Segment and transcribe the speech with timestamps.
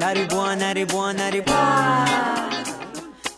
[0.00, 2.06] Naribua, naribua, naribua.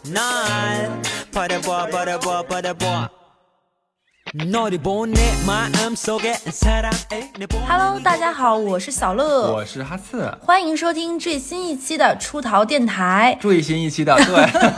[0.04, 1.02] Nine.
[1.32, 3.21] Para boa, para boa, para boa.
[7.68, 13.36] Hello，大家好，我是小乐，我是哈刺，欢迎收听最新一期的出逃电台。
[13.38, 14.26] 最新一期的对。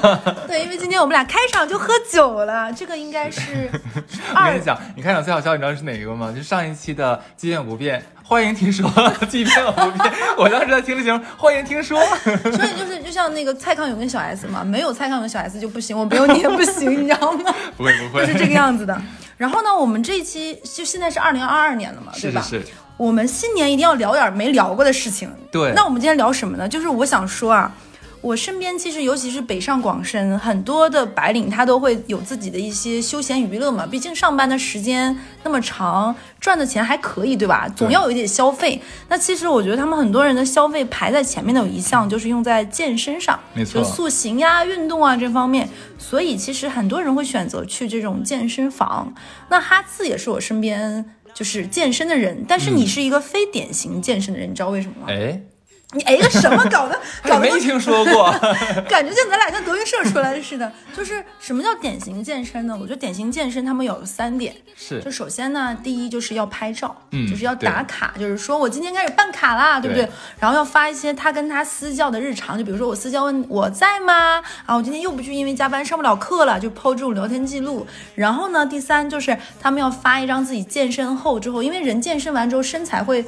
[0.48, 3.70] 对，因为今天我们俩开场就喝酒了，这个应该是
[4.34, 6.34] 二 我跟你讲，你开场最好笑，你知道是哪一个吗？
[6.34, 8.90] 就上一期的“既变不变”，欢迎听说，
[9.28, 10.12] 既变不变。
[10.36, 12.04] 我当时在听的节目，欢迎听说。
[12.26, 17.54] 所以就是就像那个蔡康永跟小 S 嘛，没有蔡康永小 S 就不行，我没有你也不行，你知道吗？
[17.76, 19.00] 不会不会，就是这个样子的。
[19.36, 22.40] 然后呢，我们这一期就现在是二零二二年了嘛，对吧？
[22.40, 25.30] 是是是，我们新年一定要聊点没聊过的事情。
[25.50, 26.68] 对那我们今天聊什么呢？
[26.68, 27.72] 就是我想说啊，
[28.24, 33.86] 我身边其实尤其是北上广深很多的白领，他都会有自己的一些休闲娱乐嘛。
[33.86, 37.68] 毕竟上班的时间那么长，赚的钱还可以，对吧？
[37.76, 38.80] 总要有一点消费。
[39.10, 45.68] 那其实我觉得他们很多人的消费排在前面的有一项就是用在健身上，没错就塑形呀、运动啊这方面。
[45.98, 49.12] 所以其实很多人会选择去这种健身房。
[49.50, 55.06] 那哈次也是我身边就是健身的人，但是你是一个非典型健身的人，你知道为什么吗？
[55.08, 55.42] 哎，
[55.94, 57.00] 你哎个什么搞的？
[57.40, 58.30] 没听说过。
[58.88, 60.70] 感觉像咱俩像德云社出来的似的。
[60.96, 62.76] 就是什么叫典型健身呢？
[62.78, 70.04] 我觉得典型健身他们有三点，是就首先呢，第一就是要拍照，嗯就是要打卡，就是说我今天开始办卡啦，对不对？
[70.04, 74.42] 对然后要发一些他跟他私教的日常，就比如说我私教问我在吗？
[74.66, 77.86] 啊，我今天又不去，因为加班上不了课了，就 PO 这种聊天记录。
[78.14, 83.24] 然后呢，第三就是他们要发一张自己健身后之后，因为人健身完之后身材会。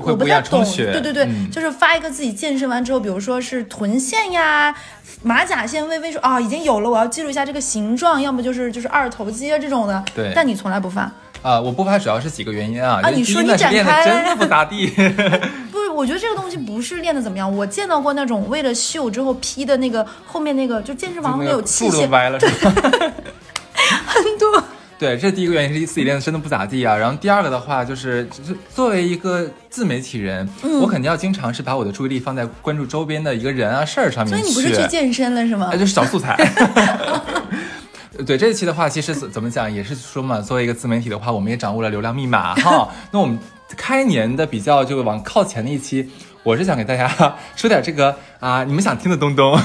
[0.00, 4.74] 我不太懂，对对对，嗯就是发一个自己健身完之后，比如说是臀线呀、
[5.22, 10.04] 马甲线微微说啊已经有了，我要记录一下这个形状，要么就是就是二头肌啊这种的。
[10.14, 11.10] 对但你从来不发。
[11.42, 13.00] 啊，我不发主要是几个原因啊。
[13.02, 14.86] 啊你说你展开练的真的不咋地。
[15.72, 22.72] 不是，我觉得这个东西不是练的怎么样，我见到过那种为了秀之后 P 的那个后面那个，就健身房后面有器械歪了是吧？
[24.06, 24.62] 很多。
[25.02, 26.96] 对，这是第一个原因，是自己练的真的不咋地啊。
[26.96, 34.38] 然后第二个的话，就是就是作为一个自媒体人，嗯我肯定要经常是把我的注意力放在关注周边的一个人啊事儿上面去。
[34.38, 35.76] 所以你不是去健身了是吗哎，？
[35.76, 36.38] 就是找素材。
[38.24, 42.88] 对这一期的话，其实怎怎么讲，也是说嘛，作为一个自媒体的话，我们也掌握了流量密码哈。
[43.10, 43.36] 那我们
[43.76, 46.08] 开年的比较就往靠前的一期，
[46.44, 47.08] 我是想给大家
[47.56, 49.58] 说点这个啊，你们想听的东东。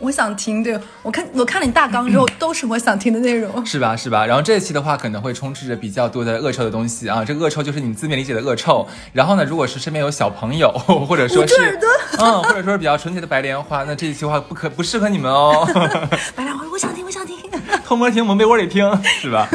[0.00, 3.64] 我想听，对我看我看了你大纲之后， 都是我想听的内容。
[3.64, 3.94] 是吧？
[3.94, 4.24] 是吧？
[4.26, 7.22] 然后这一期的话，可能会充斥着比较多的恶臭的东西啊。
[7.24, 8.88] 这个恶臭就是你字面理解的恶臭。
[9.12, 10.70] 然后呢，如果是身边有小朋友，
[11.06, 11.78] 或者说是
[12.18, 15.68] 嗯，或者说是比较纯洁的白莲花，那这一期的话不可不适合你们哦。
[16.34, 17.36] 白莲花，我想听，我想听。
[17.84, 19.48] 偷摸听，蒙被窝里听，是吧？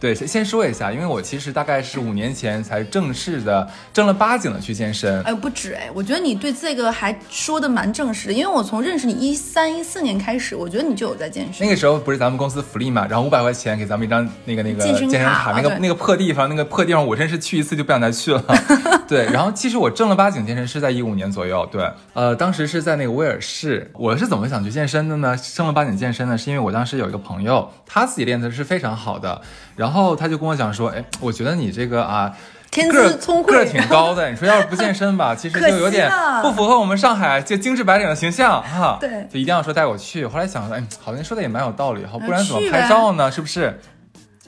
[0.00, 5.22] 对，先先说一下，因为我其实大概是五年前才正式的正了八经的去健身。
[5.24, 11.66] 哎，不止哎，我觉得你对这个还说的蛮正式的，因为我从认识你一三一四年开始，我觉得你就有在健身。
[11.66, 18.42] 那个时候不是咱们公司福利嘛，然后五百块钱给咱们一张那个那个健身卡身卡，那个对那个破地方，那个破地方，我真是去一次就不想再去了。
[19.06, 23.90] 对，然后其实我正了八经健身是在一五年左右，对，呃，当时是在那个威尔士。
[23.94, 25.36] 我是怎么想去健身的呢？
[25.54, 29.42] 正了八经健身呢，是因为我当时有一个朋友，他自己练的是非常好的，
[29.74, 32.34] 然后他就跟我讲说，哎，我觉得你这个啊。
[32.70, 36.08] 天个儿资聪慧个儿挺高的，你说要是不健身吧， 其实就有点
[36.40, 38.96] 不符合我们上海这精致白领的形象哈。
[39.00, 40.24] 对就一定要说带我去。
[40.24, 43.28] 后来想说，哎，好像说的也蛮有道理哈，不然怎么拍照呢？
[43.28, 43.76] 是不是？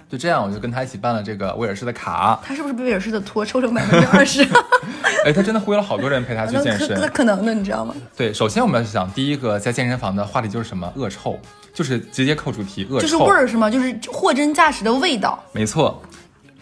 [0.09, 2.39] 就这样，我就跟他一起办了这个威尔士的卡。
[2.45, 4.47] 他是不是被威尔士的托抽成百分之二十？
[5.27, 6.97] 哎，他真的忽悠了好多人陪他去健身。
[7.01, 7.09] 那。
[7.09, 7.93] 可能的，你知道吗？
[8.17, 10.93] 对，首先我们要想第一个在健身房的话题就是什么？
[10.95, 11.37] 恶臭，
[11.73, 13.03] 就是直接扣主题，恶臭。
[13.03, 13.71] 就是味儿是吗？
[13.71, 15.43] 就是货真价实的味道。
[15.53, 16.03] 没错。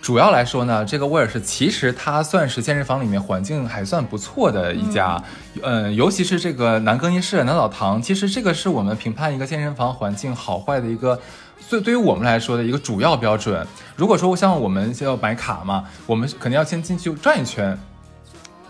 [0.02, 5.22] 主要来说呢，这个味儿是其实它算是健身房里面环境还算不错的一家，
[5.62, 11.20] 嗯、尤其是这个男更衣室、男澡堂，其实这个是我们评判一个健身房环境好坏的一个，
[11.68, 13.66] 对对于我们来说的一个主要标准。
[13.94, 17.78] 如果说像我们要买卡嘛，我们肯定要先进去转一圈。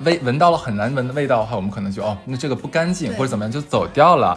[0.01, 4.37] 味闻到了很难闻的味道的话，我们可能就哦，那这个不干净或者怎么样就走掉了。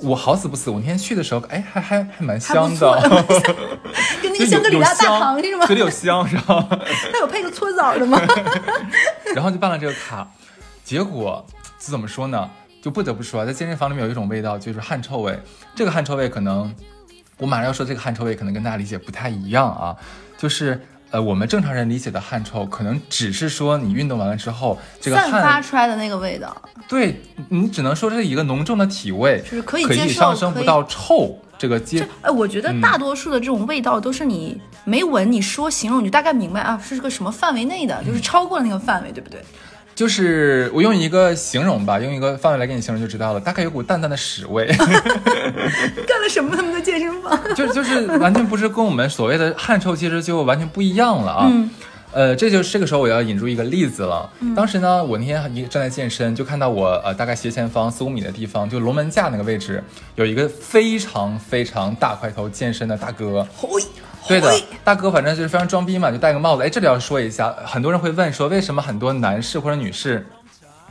[0.00, 3.00] 我好死不死，我那天去的时候，哎，还还还蛮香的，
[4.22, 5.66] 跟那个香格里拉大香堂是吗？
[5.66, 6.66] 嘴里有香是吧？
[7.12, 8.20] 它有配个搓澡的吗？
[9.34, 10.28] 然后就办了这个卡，
[10.84, 11.44] 结果
[11.78, 12.48] 这怎么说呢？
[12.80, 15.38] 就不得不说啊，在健身房里面有一种味道，就是汗臭味。
[15.74, 16.74] 这个汗臭味可能，
[17.38, 19.96] 我马上要说这个汗臭味可能跟大家理解不太一样啊，
[20.36, 20.80] 就是。
[21.10, 26.54] 呃，我们正常人理解的汗臭，可能只是说你运动完了之后，这个散发，出来的那个味道，
[26.86, 32.80] 对你只能说是一个浓重的体味，就是可以接受上升不到臭这个阶这哎，我觉得嗯。
[32.80, 39.42] 大多数的这种味道都是你没闻，你说形容，你就大概明白啊，是个什么范围内的，就是超过了那个范围，对不对？
[39.98, 44.64] 就是我用一个形容吧，用一个范围来给你形容就知道了，大概有股淡淡的屎味，
[46.06, 46.54] 干了什么？
[46.54, 47.36] 他们的健身房？
[47.56, 51.48] 就就是完全不是跟我们所谓的汗臭，其实就完全不一样了啊。
[51.50, 51.68] 嗯
[52.12, 54.30] 呃，这就是这个时候我要引入一个例子了。
[54.54, 59.82] 当时呢，我那天一正在健身，就看到我呃大概斜前方四五米的地方，就龙门架那个位置，
[60.14, 63.44] 有一个非常非常大块头健身的大哥。
[63.56, 63.68] 嘿，
[64.28, 66.62] 对的，大哥，反正就是非常装逼嘛，就戴个帽子。
[66.62, 70.26] 哎，这里要说一下，很多人会问说，为什么很多男士或者女士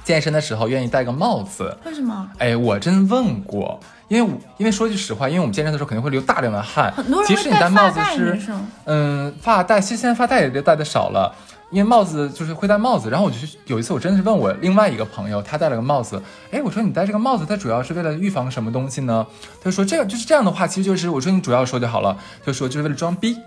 [0.04, 1.78] 健身的时候愿意戴个帽子？
[1.86, 2.28] 为什么？
[2.39, 8.39] 哎，我真问过，因为因为说句实话，因为我们健身的时候肯定会流大量的汗，很多人会即使你戴帽子是。
[8.86, 11.34] 嗯，发带，其实现在发带也戴的少了，
[11.69, 13.09] 因为帽子就是会戴帽子。
[13.09, 16.21] 然后我就有一次，我真的是问我另外一个朋友，他戴了个帽子，
[16.51, 19.25] 哎，我说你戴这个帽子，它主要是为了预防什么东西呢？
[19.61, 23.37] 他说这个就是这样的话，其实就是我说你主要说就好了，就说就是为了装逼，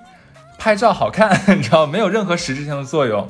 [0.59, 3.29] 拍照好看，你知道，没有任何实质性的作用。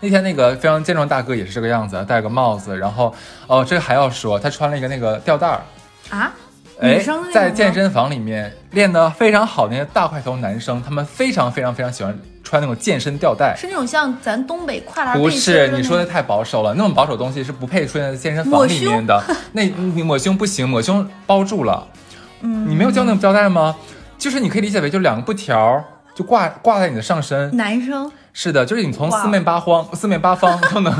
[0.00, 3.14] 那天那个非常健壮大哥也是这个样子，戴个帽子，然后
[3.46, 5.62] 哦，这还要说，他穿了一个那个吊带儿，
[6.10, 6.32] 啊？
[6.80, 13.54] 哎在健身房里面练得非常好的那些大块头男生，他们非常非常非常喜欢穿那种健身吊带。
[13.56, 19.22] 是那种像咱东北跨栏不是你说的太保守了，那种保守的东西是不配出现在健身房里面的。
[19.52, 21.86] 那你抹胸不行，抹胸包住了。
[22.40, 23.76] 嗯，你没有教那种吊带吗？
[24.18, 25.84] 就是你可以理解为就两个布条
[26.14, 27.56] 就挂挂在你的上身。
[27.56, 30.92] 男生是的，就是你从四面八方四面八方 都能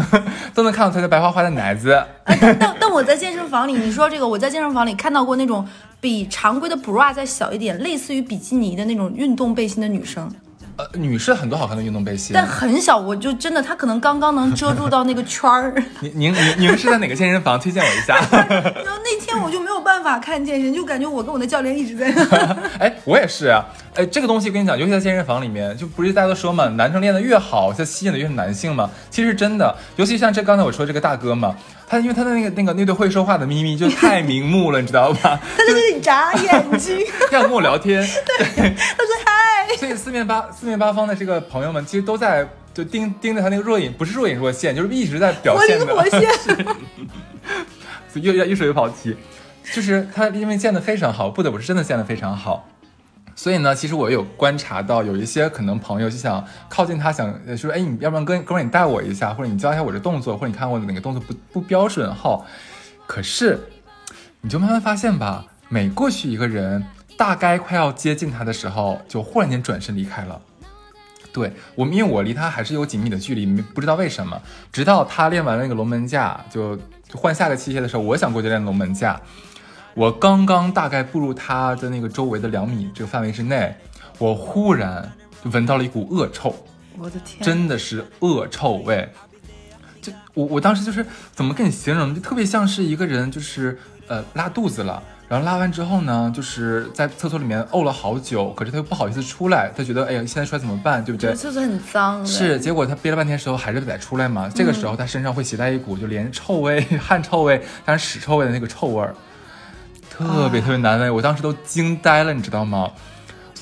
[0.55, 2.03] 都能看到她的白花花的奶子。
[2.25, 5.67] 但但我在健身房里，你说这个，我在健身房里看到过那种
[6.01, 10.31] 比常规的 bra 再小一点，类似于比基尼的那种运动背心的女生，
[10.83, 12.33] 呃，女士很多好看的运动背心。
[12.35, 15.73] 但很小，我就真的，她可能刚刚能遮住到那个圈儿。
[16.01, 17.61] 您您您您是在哪个健身房？
[17.61, 18.17] 推荐我一下。
[18.41, 22.57] 然后那天我就没有办法看健身，就感觉我跟我的教练一直在那。
[22.81, 23.65] 哎，我也是啊。
[23.95, 28.91] 哎，这个东西跟你讲，尤其在健身房里面，就不是大家都说嘛，男生练得越好，就吸引的越是男性嘛。
[29.11, 31.55] 其实是真的，尤其像这刚才我说这个大哥嘛，
[31.87, 35.39] 他因为他的那个那个那对会说话的咪咪就太明目了，你知道吧？
[35.57, 36.99] 他在这里眨眼睛，
[37.31, 39.32] 这样跟我聊天，对他说嗨，
[39.79, 45.85] 所以四面八四面八方的这个朋友们，其实都在就盯盯着他那个若隐，不是若隐若现，就是一直在表现的。
[45.85, 46.23] 灵活现。
[48.09, 49.17] 所以又又又是一个跑题，
[49.73, 52.69] 就是他因为建的非常好，不得不是真的建的非常好。
[53.35, 62.45] 所以呢，其实我有观察到，有一些可能朋友就想靠近他，想呃说，哎，你要不然跟哥们儿你带我一下，或者你教一下我这动作，或者你看我的哪个动作不不标准哈。
[63.07, 63.59] 可是，
[64.43, 66.85] 你就慢慢发现吧，每过去一个人，
[67.17, 70.41] 大概快要接近他的时候，就忽然间转身离开了。
[71.33, 74.39] 对我们，因为我离他还是有几米的距离，不知道为什么。
[74.71, 79.19] 直到他练完那个龙门架，就就换下个器械的时候，我想过去练龙门架。
[79.95, 83.75] 我刚刚大概步入他的那个周围的两米这个范围之内，
[84.19, 85.11] 我忽然
[85.43, 86.55] 就闻到了一股恶臭，
[86.99, 89.11] 我的天，真的是恶臭味。
[90.01, 93.79] 就我我当时就是怎么跟你形容，就特别像是一个人就是
[94.09, 101.35] 呃拉肚子了，然后拉完之后呢，就是在厕所里面呕了好久，可是他又不好意思出来，他觉得哎呀现在出来怎么办，对不对？
[101.35, 102.27] 厕所很脏的。
[102.27, 104.47] 是，结果他憋了半天时候还是得出来嘛。
[104.55, 109.15] 这个时候他身上会携带一股就连臭味、 汗臭味，但是屎臭味的那个臭味儿，
[110.11, 111.15] 特别特别难闻。
[111.15, 112.91] 我当时都惊呆了，你知道吗？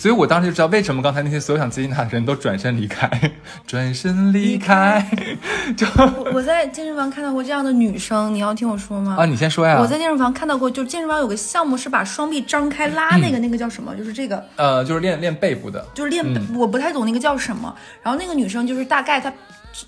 [0.01, 3.07] 所以我当时就知道为什么刚才那些所有想接近他的人都转身离开，
[3.69, 5.07] 转身离开。
[5.77, 9.17] 就我我在健身房看到过这样的女生，你要听我说吗？
[9.19, 9.77] 啊，你先说呀。
[9.79, 13.95] 我在健身房看到过，就是健身房有个项目是把双臂张开拉那个，那个叫什么？
[13.95, 15.87] 就是这个，呃，就是练练背部的。
[15.93, 17.77] 就是练，嗯我不太懂那个叫什么。
[18.03, 19.31] 然后那个女生就是大概她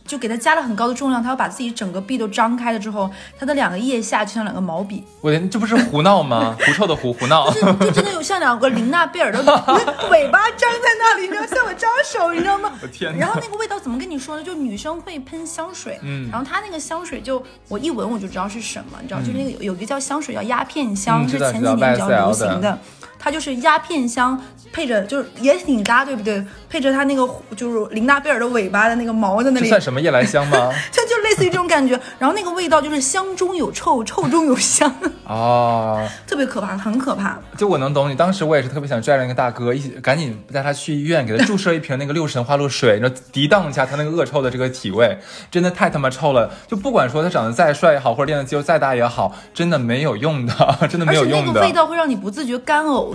[0.06, 6.56] 就给它加了很高的重量，它要把自己整个臂都张开了之后，它的两个腋下就像两个毛笔，我的这不是胡闹吗？
[6.64, 7.50] 狐臭的狐，胡闹。
[7.52, 9.38] 就就真的有像两个琳娜贝尔的
[10.10, 12.72] 尾巴张在那里，你知道，向我招手，你知道吗？
[12.82, 14.42] 我天然后那个味道怎么跟你说呢？
[14.42, 22.78] 就女生会喷香水，嗯然后它那个香水就我一闻我就知道是什么，你知道，就是那个有有一个叫香水叫鸦片香，嗯是前几年比较流行的。
[23.22, 24.38] 它就是鸦片香
[24.72, 26.44] 配着，就是也挺搭，对不对？
[26.68, 30.72] 配着它那个就是林娜贝尔的尾巴的那个毛在那里，这算什么夜来香吗？
[30.90, 31.98] 它就类似于这种感觉。
[32.18, 34.92] 然后那个味道就是香中有臭，臭中有香，
[35.26, 37.38] 哦，特别可怕，很可怕。
[37.56, 45.18] 就我能懂你，当时我也是特别想拽着那个大哥一起，赶紧带他去医院，给他注射一瓶那个六神花露水，然后涤荡一下他那个恶臭的这个体味，
[45.50, 46.50] 真的太他妈臭了。
[46.66, 50.54] 就不管说他长得再帅也好，或者练的肌肉再大也好，真的没有用的，
[50.88, 51.60] 真的没有用的。
[51.60, 53.11] 个味道会让你不自觉干呕。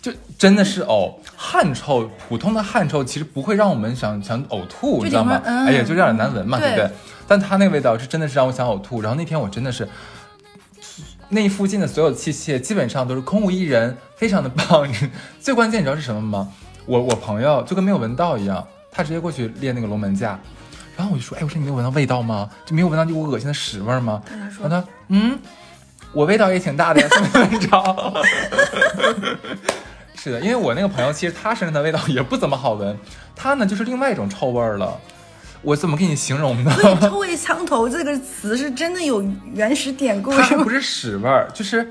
[0.00, 5.40] 就真的是呕，汗臭，普通的汗臭其实不会让我们想想呕吐，你知道吗？
[5.44, 6.90] 哎呀，就有点难闻嘛，对不对对？
[7.28, 9.00] 但他那个味道是真的是让我想呕吐。
[9.00, 9.88] 然后那天我真的是，
[11.28, 14.86] 那附近的所有器械基本上都是空无一人，非常的棒。
[15.40, 16.48] 最关键你知道是什么吗？
[16.84, 20.38] 我我朋友就跟没有闻到一样，他直接过去练那个龙门架。
[20.96, 22.50] 然后我就说，哎，我说你没有闻到味道吗？
[22.66, 24.20] 就没有闻到一股恶心的屎味儿吗？
[24.26, 25.38] 他说然后他，嗯，
[26.12, 28.22] 我味道也挺大的呀，怎么着？
[30.14, 32.96] 是的，因为我那个朋友其实他身上的味道也不怎么好闻，
[33.34, 34.98] 他呢就是另外一种臭味儿了。
[35.62, 36.70] 我怎么给你形容呢？
[36.72, 40.68] 所以“臭味相投”这个词是真的有原始典故是吗它不？
[40.70, 41.88] 是屎味儿，就是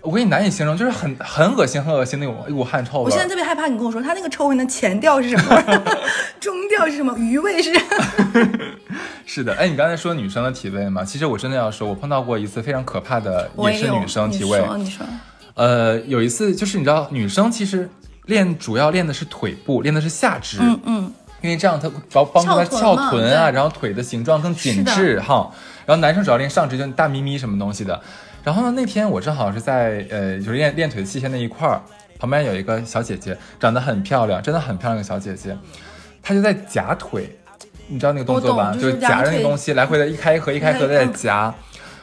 [0.00, 3.04] 我给你难以形容，就是很很恶心、很恶心那种一股汗臭味。
[3.04, 5.62] 我现在特别害怕你跟我说他那个臭味的前调是什么，
[6.40, 7.72] 中调是什么，余味是。
[9.26, 14.58] 是的，哎，你刚才说女生的体味嘛，其实我真的要说，我碰到过一次非常可怕的，也是女生体味。
[14.58, 15.06] 你说，你说，
[15.54, 17.88] 呃，有一次就是你知道，女生其实
[18.26, 25.50] 练主要练的是腿部，练的是下肢，嗯嗯，因为这样它帮帮助她翘翘臀啊，然后腿的形状更紧致哈。
[25.84, 28.00] 然后男生主要练上肢，就大咪咪什么东西的。
[28.44, 31.82] 然后呢，那天我正好是在呃，就是练练腿器械那一块儿，
[32.18, 35.56] 旁边有一个小姐姐，长得很漂亮，真的很漂亮的小姐姐，
[36.22, 37.38] 她就在夹腿，
[37.92, 38.72] 你知道那个动作吧？
[38.72, 41.54] 就是夹着那个东西来回的一开一合一开一合的在嗯夹。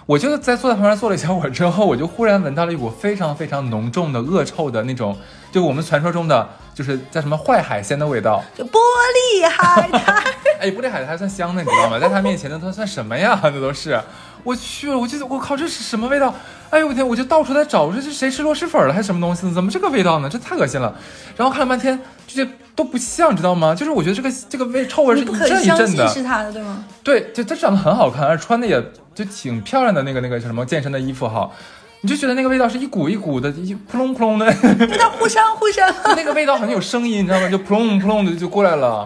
[0.06, 5.16] 我就在坐在旁边坐了一小会儿之后，我就忽然闻到了一股非常非常浓重的恶臭的那种，
[5.52, 8.44] 就我们传说中的就是叫什么坏海鲜的味道。
[8.58, 10.24] 就玻璃海苔。
[10.60, 12.00] 哎，玻璃海苔还算香的，你知道吗？
[12.00, 13.40] 在他面前那都算什么呀？
[13.44, 14.02] 那都是，
[14.44, 16.34] 我去了，我就我靠，这是什么味道？
[16.72, 19.52] 哎呦我天，我就到处在找，我说这谁吃螺蛳粉了还是什么东西？
[19.54, 20.28] 怎么这个味道呢？
[20.28, 20.94] 这太恶心了。
[21.38, 23.76] 然后看了半天，这些都不像，知道吗？
[23.76, 26.08] 就是我觉得这个这个味臭味是一阵一阵的。
[26.08, 26.86] 是他的，对吗？
[27.04, 28.82] 对，就他长得很好看，而穿的也
[29.14, 31.52] 就挺漂亮的那个那个什么健身的衣服哈，
[32.00, 34.46] 你就觉得那个味道是一股一股的，一扑隆扑隆的。
[34.46, 35.94] 味道互相互相。
[36.16, 37.50] 那个味道好像有声音，你知道吗？
[37.50, 39.06] 就扑隆扑隆的就过来了，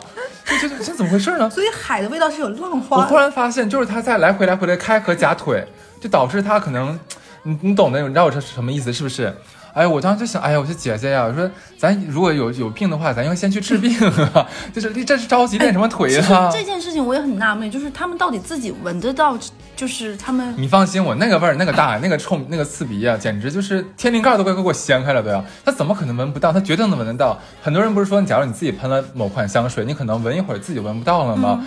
[0.62, 1.50] 就就这怎么回事呢？
[1.50, 5.66] 所以海的味道是有浪花我花忽然发现，就是他在来回来回的开和夹腿，
[6.00, 7.00] 就导致他可能，
[7.42, 9.36] 你你懂的，你知道我这是什么意思是不是？
[9.74, 13.92] 哎，我当时就想，哎呀，我说姐姐呀，我说咱如果有有病的话，咱应该先去治病
[14.34, 16.50] 啊，就是这是着急练什么腿啊？
[16.54, 19.38] 这件事情我也很纳闷，就是他们到底自己闻得到，
[19.76, 25.44] 就是他们你放心，我那个味儿、那个大、那个臭、那个刺鼻啊，简直就是天灵盖都快给我掀开了都要。
[25.66, 26.54] 他怎么可能闻不到？
[26.54, 27.40] 他绝对能闻得到。
[27.62, 31.66] 很多人不是说，假如你自己喷了某款香水，你可能闻一会儿自己闻不到了吗？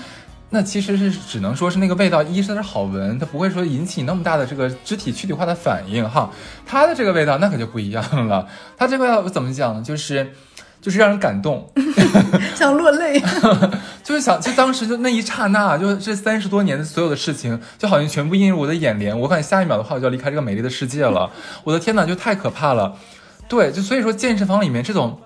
[0.57, 6.31] 那其实是只能说是那个味道，一是它是好闻，它不会说引起那么大的这个肢体躯体化的反应哈。
[6.65, 8.49] 它的这个味道那可就不一样了，
[8.79, 9.83] 它这个味道怎么讲呢？
[9.83, 10.33] 就是
[10.81, 11.71] 就是让人感动，
[12.57, 13.23] 想落泪。
[14.03, 19.19] 就是想，就当时就那一刹那，就这三十多年的所有的事情，就好像全部映入我的眼帘。
[19.21, 21.31] 我感觉下一秒的话，我就要离开这个美丽的世界了。
[21.65, 22.97] 我的天哪，就太可怕了。
[23.47, 25.21] 对，就所以说健身房里面这种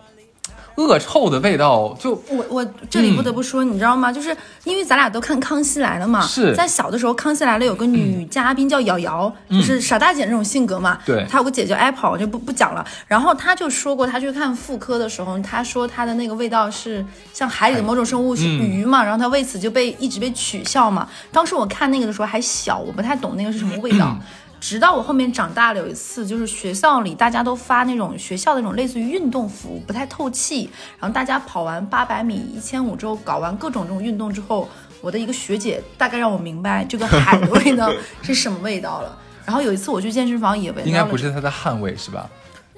[0.81, 4.11] 恶臭的味道，就我我这里不得不说，你知道吗？
[4.11, 4.35] 就是
[4.65, 10.99] 因为咱俩都看《康熙来了》嘛，是在小的时候，《康熙来了》有个女嘉宾叫瑶瑶，就是傻大姐那种性格嘛。
[11.05, 12.85] 对她有个姐叫 Apple，我就不不讲了。
[13.07, 21.09] 然后她就说过，她去看妇科的时候，她说她的那个味道是像海里的某种生物是嗯鱼嘛，然后她为此就被一直被取笑嘛。
[21.31, 24.17] 当时我看那个的时候还小，我不太懂那个是什么味道。
[24.61, 30.71] 直到我后面长大了，有一次就是学校里大家都发那种学校的那种类似于运动服，不太透气。
[30.99, 34.69] 然后大家跑完八百米、一千五之后，搞完各种这种运动之后，
[35.01, 37.91] 我的一个学姐大概让我明白这个海的味道
[38.23, 39.19] 是什么味道了。
[39.47, 42.29] 然后有一次我去健身房也闻到了，应该不是它的汗味是吧？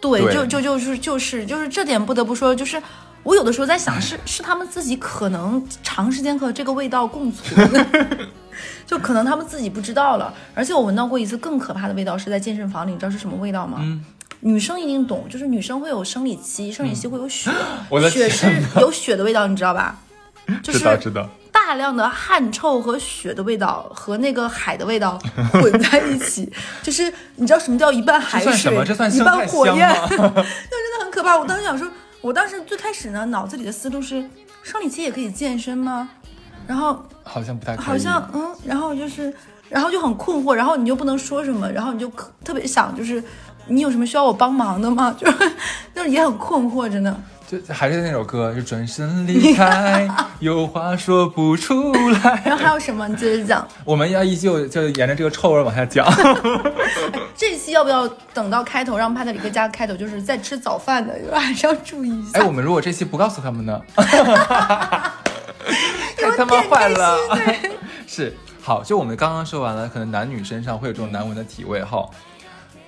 [0.01, 2.81] 对，对就就就是就是就是这点不得不说，就是
[3.23, 7.71] 我有的时候在想，是是他们自己可能长时间和这个味道共存，
[8.87, 10.33] 就可能他们自己不知道了。
[10.55, 13.79] 而且我闻到过一次更可怕的味道，是在健身房里，你知道是什么味道吗？
[13.81, 14.05] 嗯
[14.45, 17.49] 女生一定懂，就是女生会有生理期，生理期会有血，
[18.11, 19.97] 血是有血的味道，你知道吧？
[20.65, 21.29] 就是知道。
[21.53, 25.17] 大量的汗臭和血的味道和那个海的味道
[25.53, 27.05] 混在一起，就是
[27.37, 28.85] 你知道什么叫一半海水，这算什么？
[28.85, 30.09] 这算一半火焰，吗？
[30.11, 31.39] 就真的很可怕。
[31.39, 31.87] 我当时想说，
[32.21, 34.29] 我当时最开始呢，脑子里的思路是，
[34.65, 36.11] 生理期也可以健身吗？
[36.67, 37.85] 然后好像不太可以。
[37.85, 39.33] 好像嗯，然后就是，
[39.69, 42.11] 然后就很困惑，然后你就不能说什么，然后你就
[42.45, 43.23] 特别想就是。
[43.69, 45.15] 你有什么需要我帮忙的吗？
[45.17, 45.53] 就是，
[45.95, 47.17] 就是也很困惑，真的。
[47.47, 52.43] 就还是那首歌，就转身离开，有话说不出来。
[52.45, 53.07] 然后还有什么？
[53.07, 53.67] 你接着讲。
[53.85, 56.05] 我们要依旧就沿着这个臭味往下讲。
[57.37, 62.41] 这期要不要等到开头，让帕特里克加个开头，就是在吃早饭的，还是要注意一下。
[62.41, 63.81] 哎，我们如果这期不告诉他们呢？
[66.31, 67.19] 太他妈坏了！
[68.07, 72.09] 是好，就我们刚刚说完了，可能男女身上会有这种难闻的体味哈。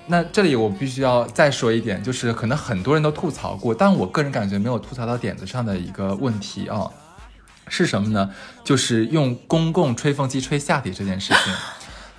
[0.07, 6.91] 那这里我必须要再说一点，就是可能很多人都吐槽过，但我个人感觉没有吐槽到点子上的一个问题啊，
[7.69, 8.31] 是什么呢？
[8.63, 11.53] 就是用公共吹风机吹下体这件事情。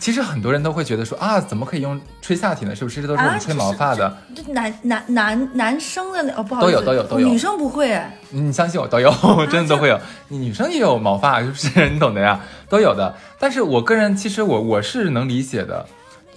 [0.05, 2.75] 其实很多人都会觉得说啊，怎么可以用吹下体呢？
[2.75, 4.15] 是不是这都是我们吹毛发的？
[4.35, 8.15] 这男男男男生的那哦，不好都意思，有都有都有哦女生不会哎。
[8.29, 9.11] 你相信我，都有，
[9.49, 9.99] 真的都会有。
[10.27, 11.89] 你女生也有毛发，是不是？
[11.89, 13.15] 你懂的呀，都有的。
[13.39, 15.83] 但是我个人其实我我是能理解的，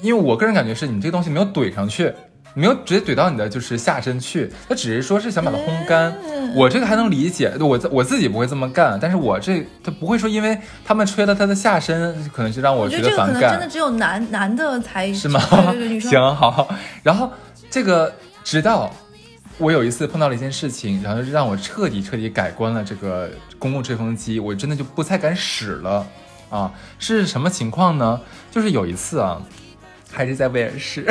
[0.00, 2.14] 因为我个人感觉是你这个东西没有怼上去，
[2.54, 6.14] 没有直接怼到你的就是下身去，他只是说是想把它烘干。
[6.54, 13.28] 我这个还能理解，我我自己不会这么干，但是我这他不会说因为他们吹了他的下身，可能就让我觉得反感。
[13.28, 15.40] 我觉得这个可能真的只有男男的才是吗？
[15.50, 16.68] 对对对，女生行好。
[17.02, 17.30] 然后
[17.70, 18.12] 这个
[18.42, 18.92] 直到。
[19.60, 23.28] 我有一次碰到了一件事情，然后让我彻底彻底改观了这个
[23.58, 26.06] 公共吹风机，我真的就不太敢使了
[26.48, 26.72] 啊！
[27.00, 28.20] 是什么情况呢？
[28.52, 29.42] 就是有一次啊，
[30.12, 31.04] 还是在威尔士，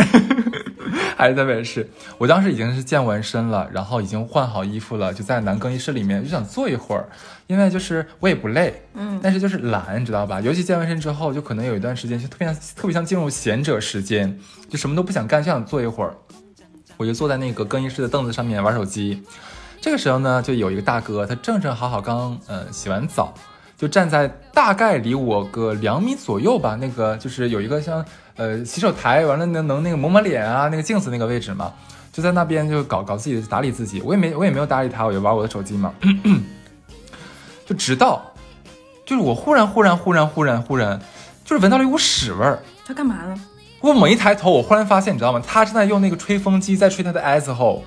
[1.18, 7.10] 还是在威尔士，我当时已经是健完身了，然后已经换好衣服了，就在男更衣室里面就想坐一会儿，
[7.48, 10.40] 因为就是我也不累，嗯，但是就是懒，你知道吧？
[10.40, 14.38] 尤其健完身之后，就可能有一段时间就特别像特别像进入闲者时间，
[14.70, 16.14] 就什么都不想干，就想坐一会儿。
[16.98, 19.24] 我就坐在那个更衣室的凳子上面玩手机，
[19.82, 23.34] 这个时候呢，就有一个大哥，他正正好好刚呃洗完澡，
[23.76, 28.06] 就站在大概离我个两米左右吧，那个就是有一个像
[28.38, 31.74] 呃洗手台，完了能能那个抹抹脸啊，那个镜子那个位置嘛，
[32.12, 35.94] 就在那边就搞搞自己打理自己，我也没我也没有搭理他，我就玩我的手机嘛，
[37.66, 38.22] 就直到
[39.06, 41.00] 就是我忽然忽然忽然忽然忽然
[41.44, 43.36] 就是闻到了一股屎味儿，他干嘛呢？
[43.80, 45.42] 我猛一抬头，我忽然发现，你知道吗？
[45.46, 47.84] 他正在用那个吹风机在吹他的 S 后，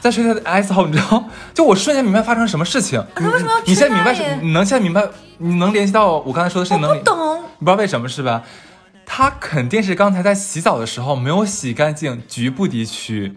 [0.00, 1.24] 在吹他的 S 后，你知道？
[1.52, 3.04] 就我瞬间明白发生什么事情。
[3.14, 4.22] 他为什么要你现在明白是？
[4.40, 5.04] 你能现在明白？
[5.38, 6.80] 你能联系到我刚才说的事情？
[6.80, 6.96] 能？
[6.96, 7.42] 不懂。
[7.58, 8.42] 你不知道为什么是吧？
[9.06, 13.36] 他肯定是刚才在洗澡的时候没有洗干净局部地区，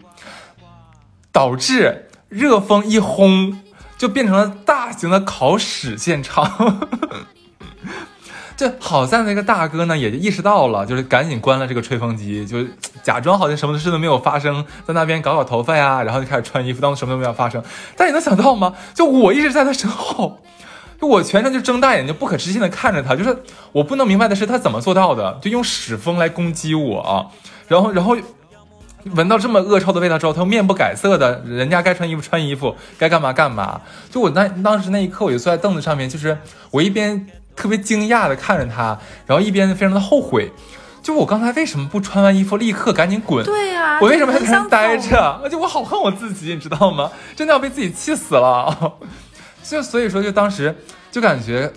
[1.32, 3.62] 导致热风一轰，
[3.98, 6.90] 就变成了大型的烤屎现场。
[8.58, 12.66] 这好在那个大哥呢，也就意识到了，就是赶紧关了这个吹风机，就
[13.04, 17.64] 假装好像什么事都没有发生，在那边搞搞头发呀，然后就开始穿衣服，当什么都没有发生。
[17.96, 18.74] 但你能想到吗？
[18.96, 20.42] 就我一直在他身后，
[21.00, 23.38] 就我全程就睁大眼睛，不可置信的看着他，就是
[23.72, 27.32] 我不能明白的是他怎么做到的，就用屎风来攻击我，
[27.68, 28.18] 然后然后
[29.16, 33.82] 闻到这么恶臭的味道之后，他又面不改色的，人家该穿衣服穿衣服，该干嘛干嘛。
[34.12, 36.38] 就我那当时那一刻，我就坐在凳子上面，就是
[36.72, 37.28] 我一边。
[37.58, 40.52] 特别惊讶的看着他，然后一边非常的后悔，
[41.02, 43.44] 就我刚才为什么不穿完衣服立刻赶紧滚？
[43.44, 45.42] 对呀，我为什么还在那待着？
[45.44, 47.10] 而且我好恨我自己，你知道吗？
[47.36, 48.94] 真的要被自己气死了。
[49.68, 50.76] 就所以说，就当时
[51.18, 51.74] 就感觉，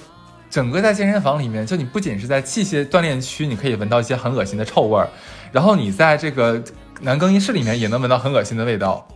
[0.50, 5.09] 整个在健身房里面，就你不仅是在器械锻炼区，你可以闻到一些很恶心的臭味儿，
[5.50, 6.62] 然后你在这个
[7.00, 9.09] 男更衣室里面也能闻到很恶心的味道。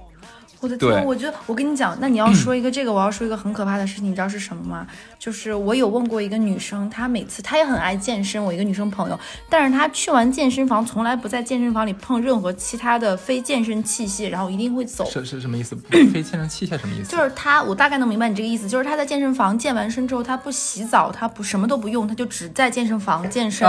[0.65, 4.87] 我的天，我觉得我跟你讲，那你要说一个这个，我要说一个很可怕的事情，你知道是什么吗？
[5.19, 9.19] 就是我有问过一个女生，她每次她也很爱健身，我一个女生朋友，
[9.51, 15.05] 但是她去完健身房，从来不在健身房里碰任何其他的非健身器械，然后一定会走。
[15.11, 15.77] 是是什么意思？
[15.91, 17.11] 非健身器械什么意思？
[17.11, 23.67] 就是她，我大概能明白你这个意思，就是她在健身房健完身之后，她不洗澡，她不什么都不用，她就只在健身房健身，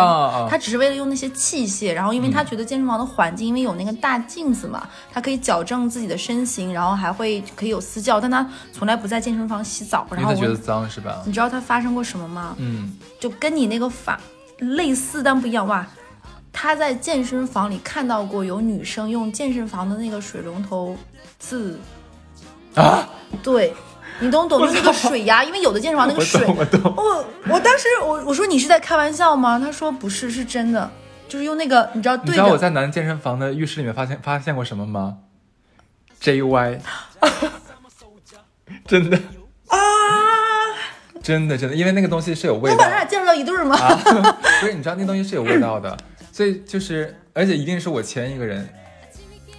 [0.50, 7.42] 她只是为了用那些器械，然后因为她觉得健身房的环境，因为有那个大镜子嘛，她可以矫正自己的身形，然后还会。
[7.56, 11.22] 可以有私教，但他从来不在健身房洗澡，然后觉得脏是吧？
[11.26, 12.56] 你知道他发生过什么吗？
[12.58, 14.20] 嗯，就跟你那个法
[14.60, 15.86] 类似，但不一样哇。
[16.52, 20.98] 他在健身房里看到过有女生用健身房的那个水龙头
[21.38, 21.78] 自
[22.76, 23.08] 啊，
[23.44, 23.74] 对
[24.20, 24.62] 你懂懂？
[24.62, 26.94] 就是那个水压，因为有的健身房那个水， 我懂。
[26.96, 29.60] 我我当时我我说你是在开玩笑吗？
[29.60, 30.90] 他说不是，是真的，
[31.28, 32.16] 就是用那个你知道？
[32.24, 35.18] 你知道我在男健身房的浴室里面发现发现过什么吗
[36.26, 36.80] ？J Y，
[38.88, 39.16] 真的
[39.68, 39.78] 啊，
[41.22, 42.78] 真的真的，因为那个东西是有味道。
[42.78, 43.78] 能把他俩介绍到一对吗？
[43.78, 45.96] 不是， 你知道那东西是有味道的，
[46.32, 48.68] 所以就是，而且一定是我前一个人。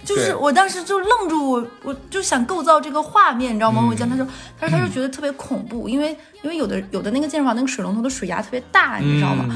[0.03, 3.85] 就是我当时就愣住，我我就想构造这个画面，你知道吗？
[3.89, 4.27] 我讲，他说，
[4.59, 9.47] 他说他就觉得特别恐怖，因为因为有的有的那个健身房那个水龙头的水压特别大，你知道吗？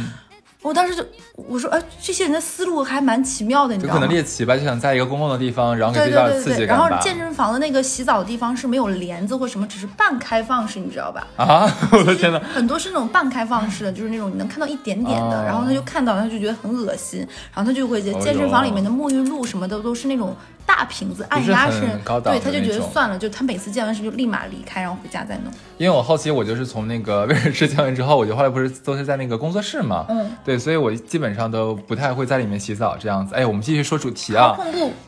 [0.61, 1.03] 我当时就
[1.35, 3.99] 我说，哎，这些人的思路还蛮奇妙的，你知道吗？
[3.99, 11.27] 可能猎奇吧，就想在一个公共的地方，然后给自己点刺激感然后健身房的那个洗澡的地方是没有帘子或什么，只是半开放式，你知道吧？
[11.35, 15.43] 啊，我的天呐，很多是那种半开放式的，就是那种你能看到一点点的。
[15.43, 17.19] 然后他就看到，他就觉得很恶心，
[17.53, 20.35] 然后他就会觉得健身房里面的沐浴露什么的都是那种。
[20.65, 21.81] 大瓶子按压式，
[22.23, 25.51] 对，他就觉得算了，就他每次见完身就立马离开，然后回家再弄。
[25.77, 33.35] 因为我后期我就是从那个威尔士见完之后，我就后来不是都是在那个工作室嘛，嗯，对，所以我基本上都不太会在里面洗澡这样子。
[33.35, 34.57] 哎，我们继续说主题啊，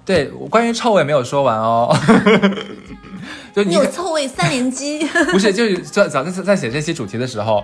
[0.06, 1.96] 对，关于臭味没有说完哦，
[3.56, 7.64] 就你有臭味三连击， 不是，就是在在在在写这期主题的时候。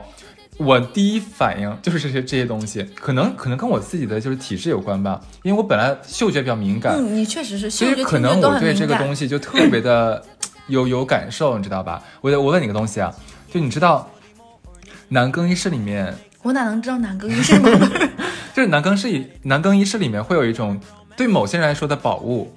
[0.59, 8.73] 我第一反应就是这些这些东西，可能可能跟我自己的就是体质有关吧，因为我本来嗅觉比较敏感，嗯，你确实是嗅觉、所以可能我对。
[8.73, 10.21] 这个东西就特别的
[10.67, 12.03] 有有感受，你知道吧？
[12.19, 13.13] 我我问你个东西啊，
[13.49, 14.09] 就你知道
[15.07, 17.69] 男更衣室里面，我哪能知道男更衣室吗？
[18.53, 20.77] 就是男更室里男更衣室里面会有一种
[21.15, 22.53] 对某些人来说的宝物，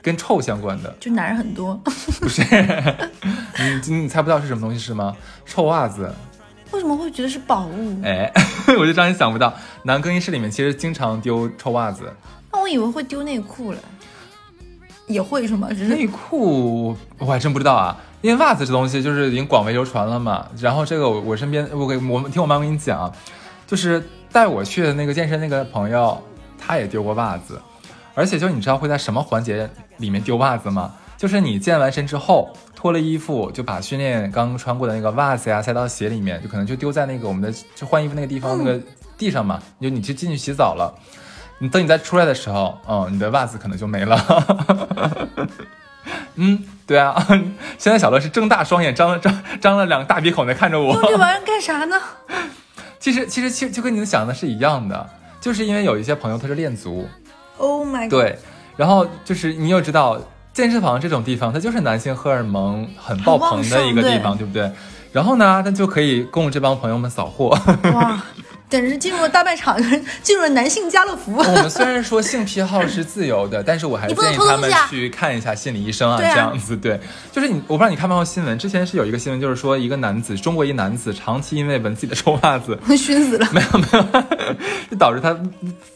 [0.00, 1.74] 跟臭相关的，就男人很多，
[2.20, 2.42] 不是？
[3.88, 5.16] 你你猜不到是什么东西是吗？
[5.44, 6.08] 臭袜子。
[6.72, 8.02] 为什么会觉得是宝物？
[8.02, 8.32] 哎，
[8.78, 9.52] 我就让你想不到，
[9.84, 12.12] 男更衣室里面其实经常丢臭袜子。
[12.50, 13.78] 那我以为会丢内裤嘞，
[15.06, 15.68] 也会是吗？
[15.70, 20.46] 只是内裤我还真不知道啊，因为袜子这东西就是已经广为流传了嘛。
[20.58, 23.12] 然后这个我我身边我给我们听我妈跟你讲啊，
[23.66, 26.22] 就是带我去的那个健身那个朋友，
[26.58, 27.60] 他也丢过袜子，
[28.14, 30.92] 而且就你知道会在什么环节里面丢袜子吗？
[31.18, 32.50] 就是你健完身之后
[32.82, 38.80] 脱了衣服，就把训练刚穿过的那个袜子呀塞到鞋里面，就可能就丢在那个我们的就换衣服那个地方那个
[39.16, 39.62] 地上嘛。
[39.80, 40.92] 就你就进去洗澡了，
[41.58, 44.18] 你等你再出来的时候，嗯，你的袜子可能就没了。
[46.34, 47.24] 嗯，对啊，
[47.78, 50.92] 现在小乐是睁大双眼，张了张张了两个大鼻孔在看着我。
[50.92, 51.96] 用这玩意儿干啥呢？
[52.98, 55.08] 其实其实其实就跟你们想的是一样的，
[55.40, 57.08] 就是因为有一些朋友他是练足
[57.58, 58.10] ，Oh my god！
[58.10, 58.38] 对，
[58.76, 60.20] 然后就是你又知道
[60.52, 64.70] 健身房这种地方，它就是男性荷尔蒙很爆棚的一个地方，对不对？
[65.12, 67.48] 然后呢，他就可以供这帮朋友们扫货。
[67.92, 68.22] 哇，
[68.70, 69.76] 简直进入了大卖场，
[70.22, 71.36] 进入了男性家乐福。
[71.36, 76.98] 我们 虽然说性癖好是自由的，但是我还是建议他们去看一下心理医生啊，啊这样子对。
[77.30, 83.46] 就是你，我不知道你看没看过新闻，之前是有一个新闻，就是说一个男子，中国一男子长期因为闻自己的臭袜子，熏死了。
[83.52, 84.22] 没有没有
[84.90, 85.38] 就导致他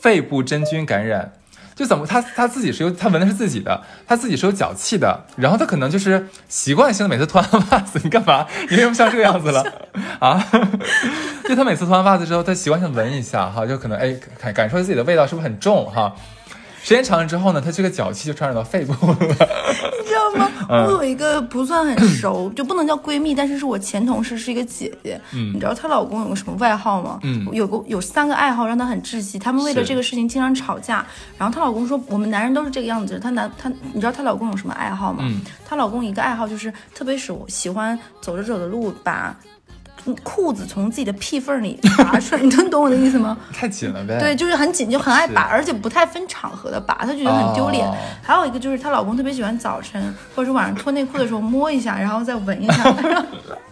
[0.01, 1.33] 肺部真菌感染。
[1.77, 8.47] 就怎么他他自己是有他闻的是自己的，他自己是有脚气的，然后他可能就是习惯性的每次脱完袜子，你干嘛？
[8.71, 9.62] 你为什么像这个样子了
[10.19, 10.43] 啊？
[11.47, 16.15] 就他每次脱完袜子之后，他习惯性闻一下哈，就可能哎感感受自己的味道是不是很重哈？
[16.83, 19.17] 时间长了之后呢，他这个脚气就传染到肺部了。
[20.69, 25.21] 我有一个不算很熟，就不能叫闺蜜，但是是我前同事，是一个姐姐。
[25.33, 27.21] 嗯你知道她老公有个什么外号吗？
[27.23, 31.05] 嗯有个有三个爱好让她很窒息，他们为了这个事情经常吵架。
[31.39, 33.19] 然后她老公说，我们男人都是这个样子。
[33.19, 35.21] 她男她，你知道她老公有什么爱好吗？
[35.23, 39.37] 嗯她老公一个爱好就是特别喜喜欢走着走着路把。
[40.23, 43.37] 裤子从自己的屁缝里拔出来，你能懂我的意思吗？
[43.53, 44.19] 太紧了呗。
[44.19, 47.87] 对，就是很紧，就很爱拔，而且不太分场合的拔，她觉得很丢脸。
[47.87, 52.95] 哦还有一个就是她老公特别喜欢早晨或者是晚上脱内裤的时候摸一下，然后再闻一下，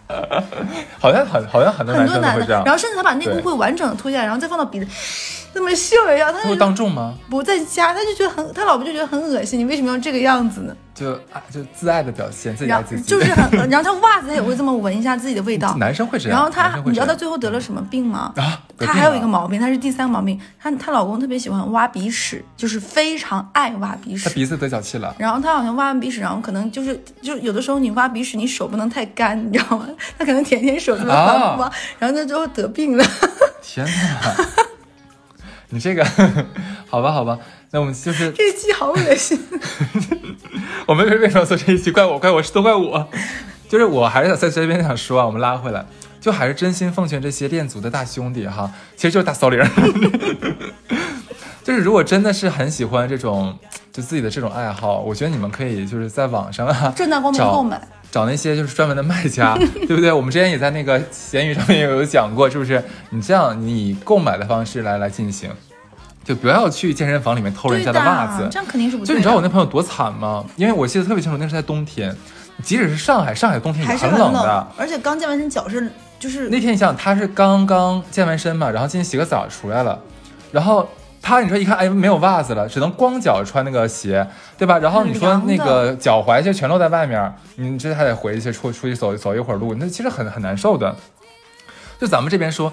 [0.98, 2.72] 好像很好像很多男很多男的，会这样然。
[2.74, 4.86] 后甚至他把内裤会完整的脱下来，然后再放到鼻子，
[5.54, 7.14] 那么秀一下，他当众吗？
[7.30, 10.74] 不在家，他就觉得很，他老婆就觉得很恶心，你为什么要这个样子呢？
[10.94, 13.02] 就爱就自爱的表现，自己爱自己。
[13.02, 15.74] 就是很， 然后他袜子他也会这么闻一下自己的味道。
[15.76, 16.38] 男生会这样。
[16.38, 18.32] 然后他你知道他最后得了什么病吗？
[18.36, 24.28] 啊，有她还有一个毛病，她是第三个毛病，她她老公特别喜欢挖鼻屎，就是非常爱挖鼻屎。
[24.28, 25.14] 他鼻子得脚气了。
[25.18, 29.88] 然后她好像挖完鼻屎，然后可能就是就有的时候你挖鼻屎，你手不能太干，你知道吗？
[30.18, 33.04] 他可能舔舔手这么啊挖，然后他最后得病了。
[33.62, 34.34] 天哪！
[35.70, 36.04] 你这个
[36.88, 37.38] 好吧，好吧，
[37.72, 39.40] 那我们就是这一期好恶心。
[40.86, 41.90] 我们为为什么要做这一期？
[41.90, 43.08] 怪我，怪我，是都怪我。
[43.68, 45.84] 就是我还是想在这边想说啊，我们拉回来，
[46.24, 49.68] 就还是真心奉劝这些恋足的大兄弟哈，其实就是大骚灵儿。
[51.62, 53.54] 就是如果真的是很喜欢这种
[53.92, 57.78] 就自己的这种爱好，我觉得你们可以就是在网上啊正大光明找购买，
[58.10, 59.54] 找那些就是专门的卖家，
[59.86, 60.10] 对不对？
[60.10, 62.82] 我们之前也在那个闲鱼上面有讲过，是不是？
[63.10, 65.50] 你这样你购买的方式来来进行，
[66.24, 68.48] 就不要去健身房里面偷人家的袜子。
[68.50, 69.08] 这样肯定是不对。
[69.08, 70.42] 就你知道我那朋友多惨吗？
[70.56, 72.16] 因为我记得特别清楚，那是在冬天，
[72.62, 74.66] 即使是上海，上海冬天也很很冷的。
[74.78, 80.00] 而且刚健完身脚是就是那天你想想，他是刚刚健完身嘛，然后进去洗个澡出来了，
[80.52, 80.88] 然后
[81.20, 84.78] 他你说一看，哎，没有袜子了，只能光脚穿那个鞋，对吧？
[84.78, 90.94] 然后你说那个脚踝就全露在外面，你这还得回去出出去走走一会儿路，那其实很很难受的。
[92.00, 92.72] 就咱们这边说。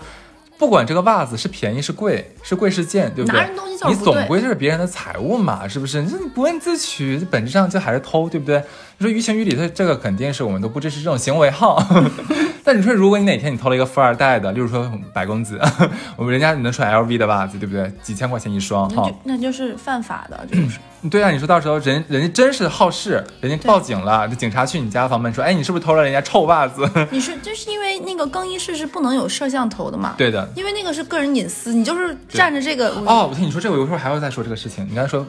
[0.57, 3.41] 不管这个袜子是便宜是贵，是贵是贱，对不对
[3.81, 6.03] 不对总归就是别人的财物嘛，是不是？
[6.03, 8.63] 你不问自取，本质上就还是偷，对不对？
[9.01, 11.75] 你说于情于理，他这个肯定是我们都不支持这种行为哈。
[12.63, 15.59] 但你说，如果你哪天你偷了一个富二代的，例如说白公子，
[16.15, 17.91] 我们人家能穿 LV 的袜子，对不对？
[18.03, 19.15] 几千块钱一双哈那就。
[19.23, 20.77] 那就是犯法的，这就是。
[21.09, 26.87] 对啊，你说到时候人人家真是好事，人家报警了，这警察去你家房门说，哎，你是不是偷了人家臭袜子？
[27.09, 30.13] 你是就是因为那个更衣室是不能有摄像头的嘛？
[30.15, 30.47] 对的。
[30.55, 32.91] 因为那个是个人隐私，你就是站着这个。
[33.07, 34.87] 哦，我听你说这个，我有时候还要再说这个事情。
[34.87, 35.25] 你刚才说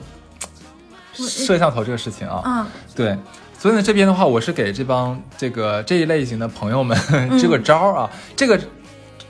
[1.15, 3.17] 摄像头这个事情啊，嗯，对，
[3.63, 6.99] 所以呢，这边的话，我是给这帮这个这一类型的朋友们
[7.39, 8.11] 支个招儿啊。
[8.35, 8.59] 这个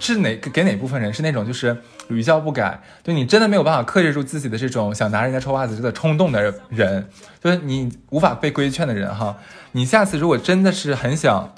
[0.01, 1.12] 是哪给哪部分人？
[1.12, 1.77] 是那种就是
[2.09, 6.40] 屡教不改，就你真的没有办法克制住自己的这种想拿人家臭袜子这个冲动的
[6.71, 7.07] 人，
[7.45, 9.37] 就是你无法被规劝的人哈。
[9.73, 11.53] 你下次如果真的是很想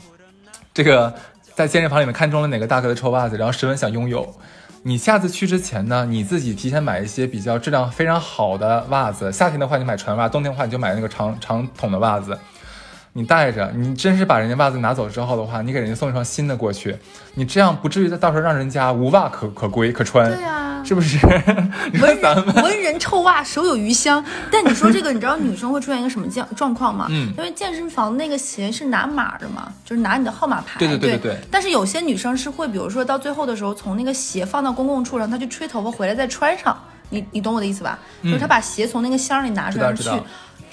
[0.73, 1.15] 这个
[1.55, 4.35] 在健身房里面看中了哪个大哥的臭袜子，然后十分想拥有。
[4.83, 9.31] 你下次去之前呢，你自己提前买一些比较质量非常好的袜子。
[9.31, 12.37] 夏天的话，你买船袜；冬天的话，你就买那个长长筒的袜子。
[13.17, 16.97] 你带着，你真是把人家袜子拿走之后的话，你给人家送一双新的过去，
[17.35, 20.29] 你这样不至于在到时候让人家无袜可可归可穿。
[20.29, 21.25] 对呀，是不是？
[22.03, 24.23] 文人文人臭袜，手有余香。
[24.51, 27.07] 但你说这个，你知道女生会出现一个什么状状况吗？
[27.09, 30.81] 嗯，因为健身房那个鞋是拿码的嘛，就是拿你的号码牌。
[30.81, 31.39] 对对对对对。
[31.53, 36.77] 但是有些女生是会，比如说到最后的时候，从那个鞋放到公共处，然后她去吹头发回来再穿上。
[37.11, 37.97] 你你懂我的意思吧？
[38.25, 40.11] 就是她把鞋从那个箱里拿出来去。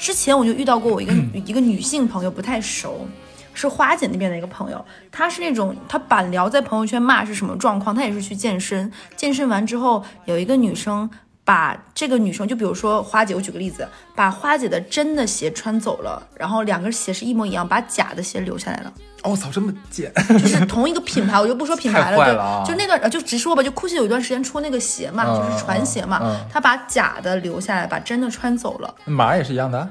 [0.02, 1.14] 之前我就遇到过我一个
[1.46, 3.08] 一个女性朋友不太熟，
[3.54, 7.94] 是花姐那边的一个朋友，她是那种她板聊在朋友圈骂是什么状况？
[7.94, 11.08] 她也是去健身，健身完之后有一个女生
[11.44, 18.94] 把这个女生就比如说花姐，我举个例子，把花姐的真的鞋穿走了，然后两个鞋是一模一样，把假的鞋留下来了。
[19.24, 20.12] 我操，这么贱！
[20.30, 28.96] 就是同一个品牌，我就不说品牌了，就就那段就直说吧，就 GUCCI 有一段时间出那个鞋嘛，就是传鞋嘛，他把假的留下来，把真的穿走了。
[29.06, 29.88] 码也是一样的。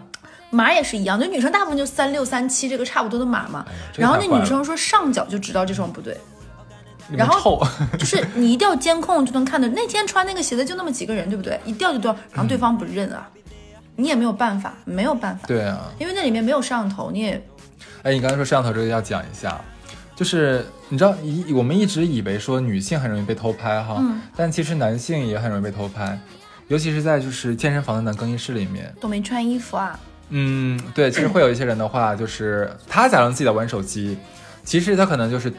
[0.53, 3.65] 码也是一样，就女生大部分就三六三七这个差不多的码嘛。
[3.95, 6.17] 然后那女生说上脚就知道这双不对，
[7.13, 7.65] 然后
[7.99, 11.59] 就是你一掉监控就能看到，那天穿那个鞋子就那么几个人，对不对？
[11.65, 13.29] 一掉就掉，然后对方不认啊，
[13.97, 15.47] 你也没有办法，没有办法。
[15.47, 17.43] 对啊，因为那里面没有摄像头，你也。
[18.03, 19.61] 哎，你刚才说摄像头这个要讲一下，
[20.17, 24.03] 就是你知道一我们一直以为说女性很容易被偷拍哈，
[24.37, 26.19] 但其实男性也很容易被偷拍，
[26.69, 29.99] 尤其是在就是健身房的男更衣室里面都没穿衣服啊。
[30.31, 34.17] 嗯，对，其实会有一些人的话，就是他假装自己在玩手机，
[34.65, 35.53] 其实他可能就是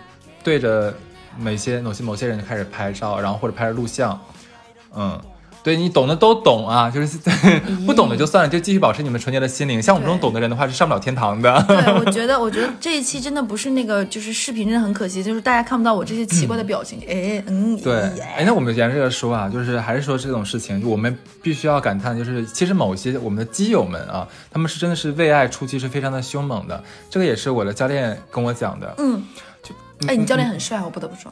[0.44, 0.94] 对着
[1.38, 4.20] 某些某些某些人就开始拍照，然后或者拍着录像，
[4.96, 5.20] 嗯。
[5.64, 7.20] 对你懂的都懂啊，就是
[7.86, 9.80] 不懂的就算了，就继续保持你们纯洁的心灵。
[9.80, 11.64] 像我们这种懂的人的话，是上不了天堂的。
[11.68, 16.98] 对，我觉得，我觉得这一期真的不是那个，就是视频真的很可惜，就是大家看不到我这些奇怪的表情。
[17.08, 17.94] 哎，嗯，对，
[18.36, 26.84] 哎，那我们沿着说啊，就是还是说这种事情，我们必须要感叹，就是其实某些我们的基友们啊，他们是真的是为爱出击，是非常的凶猛的。
[27.08, 28.96] 这个也是我的教练跟我讲的。
[28.98, 29.51] 嗯，就
[30.08, 31.32] 哎，你教练很帅，我不得不说。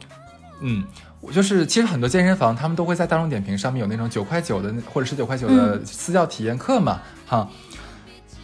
[0.60, 0.84] 嗯。
[1.22, 7.46] 我就是，其实很多健身房他们都会在大众点评上面有那种九块九的或者十九块九的私教体验课嘛，哈，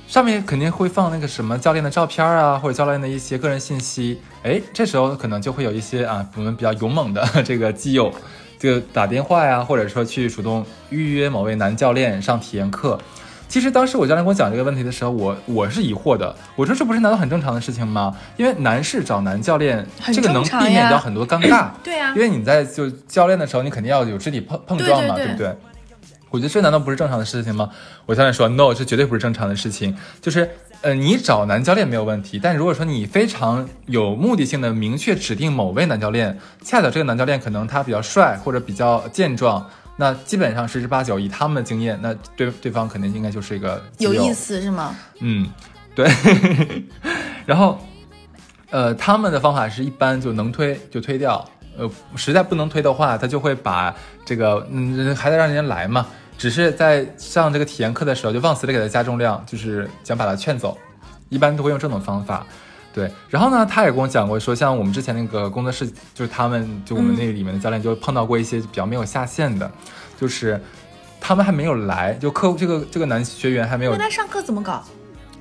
[0.06, 8.12] 上面肯定会放那个什么教练的照片啊，或者教练的一些个人信息，哎，这时候可能就会有一些啊，我们比较勇猛的 这个基友，
[8.58, 13.00] 就打电话呀，或者说去主动预约某位男教练上体验课。
[13.48, 16.34] 其实当时我教练跟我讲这个问题的时候，我我是疑惑的。
[16.56, 18.14] 我说这不是难道很正常的事情吗？
[18.36, 21.70] 因为男士找男教练，这个能避免掉很多尴尬。
[21.82, 25.56] 对呀，因为你在就教练的时候，你肯定要有肢体碰碰撞嘛，对不对？
[26.30, 27.70] 我觉得这难道不是正常的事情吗？
[28.04, 29.96] 我教练说，no，这绝对不是正常的事情。
[30.20, 30.50] 就是，
[30.82, 39.64] 呃，你找男教练没有问题，但如果说你非常有目的性的明确指定某位男教练，恰巧这个男教练可能他比较帅或者比较健壮。
[39.96, 44.94] 那基本上十之八九，以他们的经验，那对对方肯定应该就是一个有意思，是吗？
[45.20, 45.48] 嗯，
[45.94, 46.06] 对。
[47.46, 47.78] 然后，
[48.70, 51.42] 呃，他们的方法是一般就能推就推掉，
[51.78, 56.06] 呃，实在不能推的话，他就会把这个嗯还得让人家来嘛，
[56.36, 60.76] 只是在上这个体验课的时候就往死里给他加重量，就是想把他劝走，
[61.30, 62.46] 一般都会用这种方法。
[62.96, 69.70] 对，然后呢，他也跟我讲过，说像我们之前那个工作室，就是他们就我们那里面的教练就碰到过一些比较没有下线的，
[70.18, 70.58] 就是
[71.20, 73.92] 他们还没有来，就客户这个这个男学员还没有。
[73.92, 74.82] 那他上课怎么搞？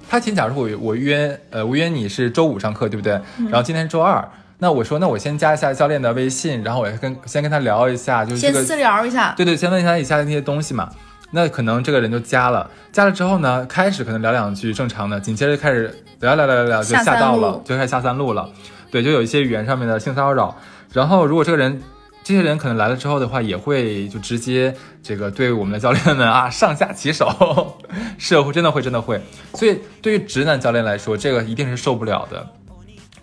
[0.09, 3.13] 他提前假如我我约呃我约你是周五上课对不对？
[3.49, 9.33] 然后今天周二，那我说那我先加一下教练的微信，然后我跟先跟他聊一下，就是先私聊一下。
[9.37, 10.89] 对对，先问一下以下的那些东西嘛。
[11.35, 18.49] 那可能这个人就加了，加了之后呢，开始可能聊两句正常的，紧接着开始聊聊聊聊聊就下道了，就开始下三路了。
[18.89, 20.55] 对，就有一些语言上面的性骚扰。
[20.93, 21.83] 然后如果这个人，
[22.23, 27.77] 这些人可能来了之后的话，也会就直接这个对我们的教练们啊 上下其手，
[28.17, 29.21] 是会真的会真的会。
[29.55, 32.47] 所以对于直男教练来说，这个一定是受不了的。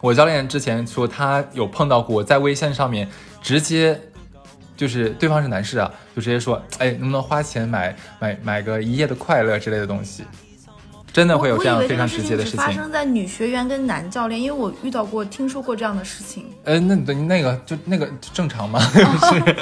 [0.03, 3.09] 我教练之前说他有碰到过，在微信上面
[3.41, 3.99] 直接。
[4.83, 10.25] 就是对方是男士啊，就直接说，哎，能不能花钱买买买个一夜的快乐之类的东西？
[11.13, 12.59] 真的会有这样非常直接的事情。
[12.59, 16.47] 发生在女学员跟男教练，因为我遇到过、听说过这样的事情。
[16.65, 18.81] 呃，那那个就那个正常吗？
[19.31, 19.57] 是，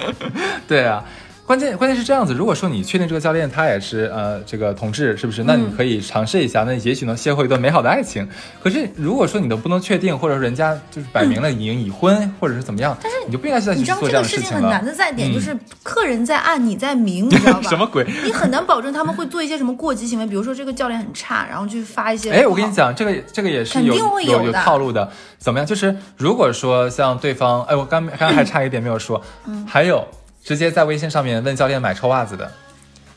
[0.66, 1.04] 对啊，
[1.50, 5.42] 关键关键是这样子，如果说你确定这个教练他也是呃这个同志，是不是？
[5.42, 8.24] 那你可以尝试一下，那也许能邂逅一段美好的爱情。
[8.62, 14.62] 可是如果说你都不能确定，或者说人家就是摆明了已经已婚，或者是怎么样，但是你就不应该再去做这个事情样的事情了。
[14.62, 17.68] 很难的在点嗯就是客人在暗，你在明， 你知道吧？
[17.68, 18.06] 什么鬼？
[18.24, 22.30] 你很难保证他们会做一些什么过激行为，比如说这个教练很差，然后去发一些。
[22.30, 25.10] 哎，我跟你，讲，这个这个也是有肯定会有有的套路的。
[25.38, 25.66] 怎么样？
[25.66, 30.06] 就是如果说像对方，哎，我刚刚刚还差一点没有说，嗯还有
[30.50, 32.50] 直接在微信上面问教练买臭袜子的，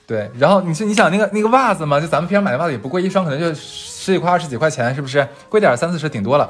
[0.06, 5.28] 对，然后你说你想那个那个袜子嘛，就咱们平常买的袜子也不贵，一双可能就十几块二十几块钱，是不是？
[5.50, 6.48] 贵点三四十顶多了。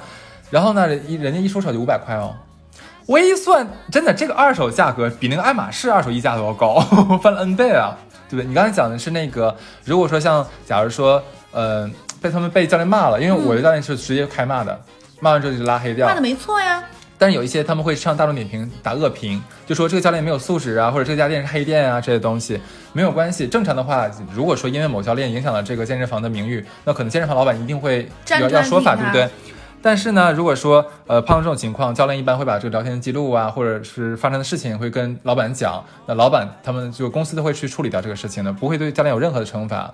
[0.50, 2.36] 然后呢，一人家一出手就五百块哦。
[3.06, 6.82] 我一算，真的这个二手价格比那个爱马仕二手溢价都要高，
[7.24, 7.98] 翻了 N 倍啊，
[8.30, 8.46] 对不对？
[8.46, 11.90] 你刚才讲的是那个，如果说像假如说，呃，
[12.22, 14.78] 被他们被教练骂了，因为我的教练是直接开骂的，
[15.22, 16.20] 骂完之后就拉黑掉骂的。
[16.20, 16.84] 没错呀。
[17.18, 22.60] 但是有一些他们会上大众点评打恶评，就说这个教练没有素质啊，或者这家店是黑店啊这些东西
[22.92, 23.48] 没有关系。
[23.48, 29.30] 正常的话，如果说因为某教练影响了这个健身房的名誉，那可能健身房老板一定会要要说法，对不对？
[29.82, 39.94] 但是呢，如果说呃碰到这种情况，教练一般会把这个聊天记录啊，或者是发生的事情会跟老板讲，那老板他们就公司都会去处理掉这个事情的，不会对教练有任何的惩罚。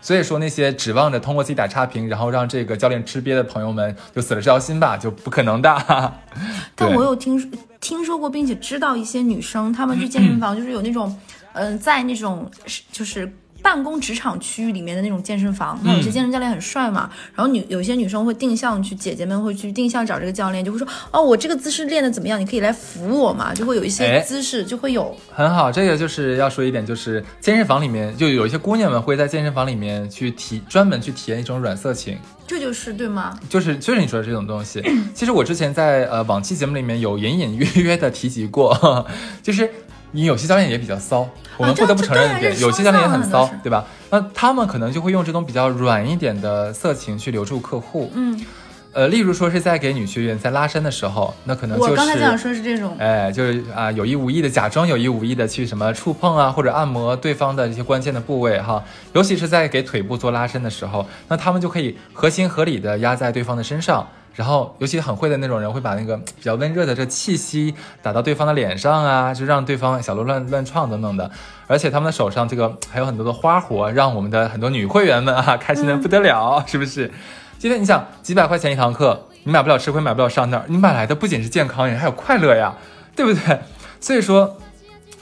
[0.00, 6.14] 所以说那些指望着通过自己打差评，然后让这个教练吃瘪的朋友们就死了这条心吧，就不可能的。
[6.74, 11.18] 但我有听说听说过，并且知道一些女生，她们去健身房就是有那种，
[11.52, 13.32] 嗯、在那种是就是。
[13.62, 22.40] 办公职场区域里面的那种健身房，那有些健身教练很帅嘛，然后女有些女生会定向去，姐姐们会去定向找这个教练，就会说哦，我这个姿势练的怎么样？
[22.40, 32.16] 你可以来扶我嘛，就会有一哎些姿势就会有，很好，这个就是要说一点，就是健身房里面就有一些姑娘们会在健身房里面去体专门去体验一种软色情，
[32.46, 33.38] 这就是对吗？
[33.48, 34.82] 就是就是你说的这种东西。
[35.14, 39.06] 其实我之前在呃往期节目里面有隐隐约约的提及过，
[39.42, 39.68] 就是
[40.12, 43.84] 你有些教练也比较骚，我们不得不承认一点，有些教练也很骚对吧？
[44.10, 48.40] 那他们可能就会用这种比较软一点的色情去留住客户，嗯，
[48.92, 71.28] 呃，例如说是在给女学员在拉伸的时候，那可能就是我刚才想说是这种，哎，就是啊，有意无意的假装有意无意的去什么触碰啊，或者按摩对方的一些关键的部位哈，尤其是在给腿部做拉伸的时候，那他们就可以合情合理的压在对方的身上，然后尤其很会的那种人会把那个 比较温热的这气息打到对方的脸上啊，就让对方小鹿乱乱撞等等的，
[71.66, 77.10] 而且他们的手上这个还有很多的花活，让我们的很多女会员们啊 开心的不得了，是不是？
[77.58, 82.76] 今天你想几百块钱一堂课，你买不了吃亏，买不了上当，你买来的不仅是健康，也还有快乐呀，
[83.16, 83.58] 对不对？
[83.98, 84.56] 所以说，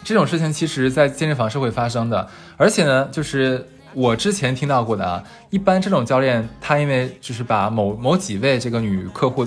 [0.05, 9.47] 这种事情其实在健身房是会发生的，而且呢，就是我之前听到过的啊，一般这种教练他因为就是把某某几位这个女客户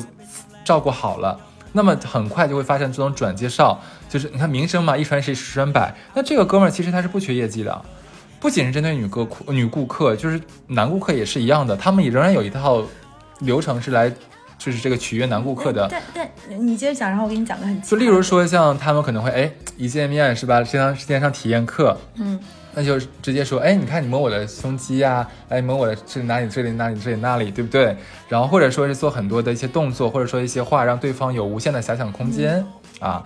[0.65, 1.39] 照顾好了。
[1.71, 5.95] 那么很快就会发现这种转介绍，就是你看名声嘛，一传十，十传百。
[6.15, 7.79] 那这个哥们儿其实他是不缺业绩的，
[8.39, 12.81] 不仅是针对女客户、女顾客，就是男顾客也是一样的，他们也仍然有一套
[13.41, 14.11] 流程是来，
[14.57, 15.87] 就是这个取悦男顾客的。
[15.91, 16.27] 但但
[16.67, 22.39] 你接着讲，然后我给你讲个很就例如说，像他们可能会哎一见面是吧，先上先上体验课，嗯，
[22.79, 27.93] 那就直接说，哎，你看你摸我的胸肌呀、哎摸我的这里哪里这里哪里这里那里，对不对？
[28.29, 32.65] 然后或者说是做很多的一些动作，或者说一些话，让对方有无限的遐想空间、
[33.01, 33.21] 啊。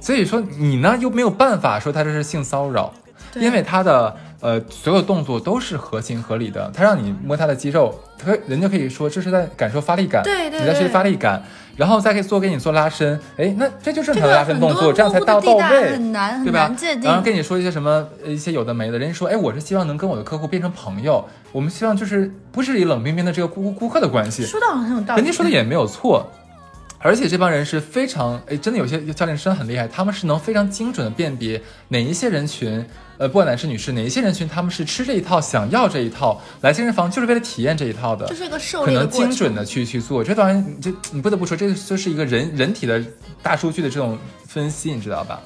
[0.00, 2.94] 所以说你呢又没有办法说他这是性骚扰，
[3.34, 11.42] 因为他的呃所有动作都是合情合理的，他让你摸他的肌肉，他人家可以说这是在感受发力感，对对你在学习发力感，
[11.76, 16.94] 然后再可以做给你做拉伸，哎，那这就正这常的拉伸动作，这样才到到位，很难很对吧难界？
[16.94, 26.26] 定然后跟你说一些什么呃一些有的没的，人家说，哎，我是希望能跟我的客户变成朋友，我们希望就是不是以冷冰冰的这个顾顾客的关系，说的好像很有道理，人家说的也没有错。
[27.04, 32.82] 而且这帮人是非常，哎，真的有些教练真的很厉害，他们是能非常精准的辨别哪一些人群，
[33.18, 40.24] 呃，不管男士女士，哪一些人群他们是吃这一套，想要这一套，来健身房就是为了体验这一套的，这是一个狩可能精准的去去做。
[40.24, 42.98] 这当然，这你不得不说，这就是一个人人体的
[43.42, 45.38] 大数据的这种分析，你知道吧？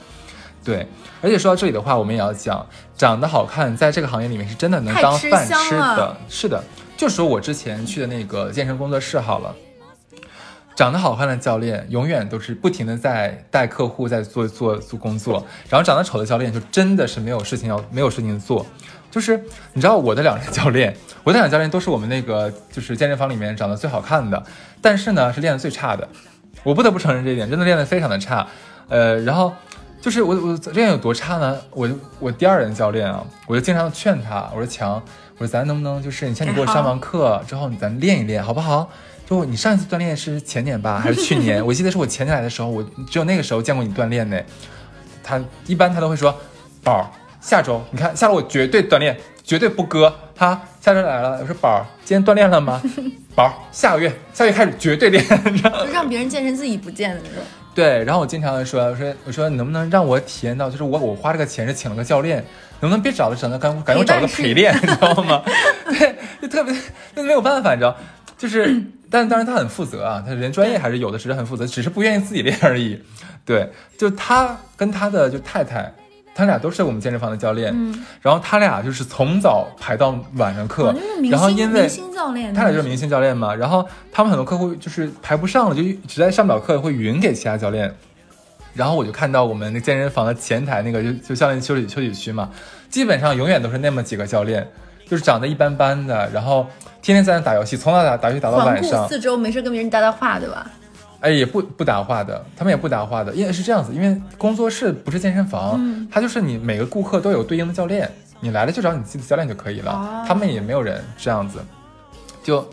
[0.62, 0.86] 对，
[1.20, 2.64] 而且说到这里的话，我们也要讲，
[2.96, 6.16] 长得好看，在这个行业里面是真的能当饭吃的了。
[6.28, 6.62] 是的，
[6.96, 9.52] 就说我之前去的那个健身工作室好了。
[10.78, 18.64] 长得好看的教练永远都是不停的在带客户在做做做工作，然后长得丑的教练就真的是没有事情要没有事情做。
[19.10, 19.36] 就是
[19.72, 24.40] 你知道我的两任教练， 我的两个教练都是我们那个就是健身房里面长得最好看的，
[24.80, 26.08] 但是呢是练得最差的，
[26.62, 28.46] 我不得不承认这一点，真的练得非常的差。
[28.88, 29.52] 呃，然后
[30.00, 31.58] 就是我我练有多差呢？
[31.72, 31.90] 我
[32.20, 35.02] 我第二任教练啊，我就经常劝他，我说强，
[35.38, 38.88] 我说咱能不能就是你先你给我上完课之后，你咱练一练好不好？
[39.28, 41.60] 就你上一次锻炼是前年吧，还是去年？
[41.66, 44.40] 我记得是我前年来的时候，我只有那个时候见过你锻炼呢。
[45.22, 46.34] 他一般他都会说，
[46.82, 47.04] 宝儿，
[47.38, 49.14] 下周你看，下周我绝对锻炼，
[49.44, 50.10] 绝对不割。
[50.34, 52.80] 他，下周来了，我说宝儿，今天锻炼了吗？
[53.36, 55.22] 宝儿，下个月，下个月开始绝对练？
[55.60, 57.44] 就让别人健身自己不健的那种。
[57.74, 62.42] 对，然后我经常说，我说我说你能不能让我体验到，就是我我花这个钱是请了个教练，
[62.80, 65.42] 能不能别找了整的感感觉我找了个陪练，你知道吗？
[65.90, 66.74] 对，就特别
[67.14, 67.94] 那没有办法，你知道，
[68.38, 73.02] 就是，但当然他很负责啊，他人专业还是有的，只是很负责，只是不愿意自己练而已。
[73.44, 75.92] 对，就他跟他的就太太。
[76.34, 80.94] 他俩都是我们健身房的教练，嗯然后他俩就是从早排到晚上课，
[81.28, 81.90] 然后因为
[82.54, 87.92] 他俩就是明星教练嘛，然后他们很多客户就是排不上了，就实在上不了课，会匀给其他教练。
[88.72, 92.48] 然后我就看到我们那健身房的前台那个就就教练休息休息区嘛，
[92.88, 94.64] 基本上永远都是那么几个教练，
[95.08, 96.68] 就是长得一般般的，然后
[97.08, 100.70] 天天在那打游戏，从早打打游戏打到晚上，四周，没事跟别人搭搭话，对吧？
[101.20, 106.06] 哎，也不不搭话的，他们也不搭话的，因为是这样子，因为工作室不是健身房，嗯。
[106.12, 110.24] 它就是你每个顾客都有对应的教练，你来了就找你自己的教练就可以了，哦。
[110.28, 111.58] 他们也没有人这样子，
[112.44, 112.68] 就，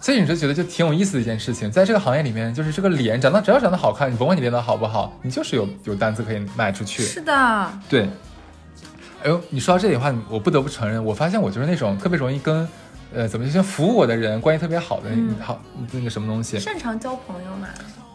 [0.00, 8.08] 所以你就觉得就挺有意思的一件事情，在这个行业里面，就是这个脸长得只要长得好看，你甭管你练得好不好，你就是有有单子可以卖出去，是的，对。
[9.24, 12.68] 哎呦，你说到这里的话，我不得不承认，我发现我就是那种特别容易跟，
[13.14, 15.60] 呃，怎么就像服务我的人关系特别好的、嗯好
[15.92, 17.68] 那个什么东西，擅长交朋友嘛。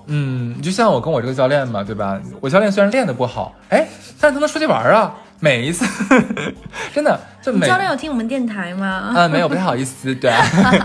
[0.08, 2.20] 嗯，就像我跟我这个教练嘛，对吧？
[2.42, 3.88] 我教练虽然练的不好，哎，
[4.20, 5.86] 但是他能出去玩啊，每一次，
[6.94, 9.14] 真的就每教练有听我们电台吗？
[9.16, 10.32] 啊、没有不太好意思，对，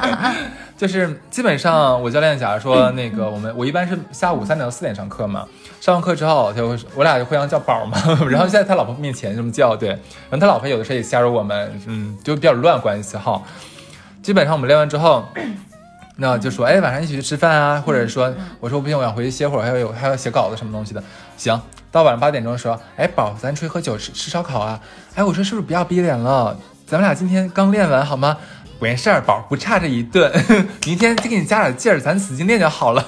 [0.79, 5.45] 就是基本上我教练假如说 那个我们我一般是下午三点到四点上课嘛，
[5.81, 7.99] 上完课之后他就会我俩就互相叫宝嘛，
[8.31, 13.43] 然后现在他老婆面前这么叫，对，然后他老婆有的时候也加入我们，嗯，就比较乱关系哈。
[14.23, 15.25] 基本上我们练完之后，
[16.17, 21.03] 那就说，哎，晚上一起去吃饭啊，或者说，我说不行，我想回去歇会儿，还有还要写稿子什么东西的。
[21.37, 21.61] 行，
[21.91, 24.79] 到晚上八点钟说，哎，宝，咱出去喝酒吃吃烧烤啊。
[25.17, 26.57] 哎，我说是不是不要逼脸了？
[26.87, 28.39] 咱们俩今天刚练完好吗？
[28.81, 30.31] 没事儿，宝不差这一顿，
[30.87, 33.05] 明天再给你加点劲儿，咱使劲练就好了。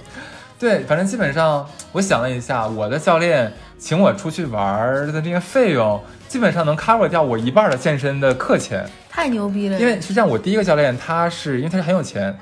[0.58, 8.86] 对，反正基本上我想了一下，我的教练请我出去玩儿的这个费用，基本上能 cover 掉我一半的健身的课钱。
[9.10, 9.78] 太牛逼了！
[9.80, 12.38] 因为是这样，我第一个教练他是因为他是很有钱，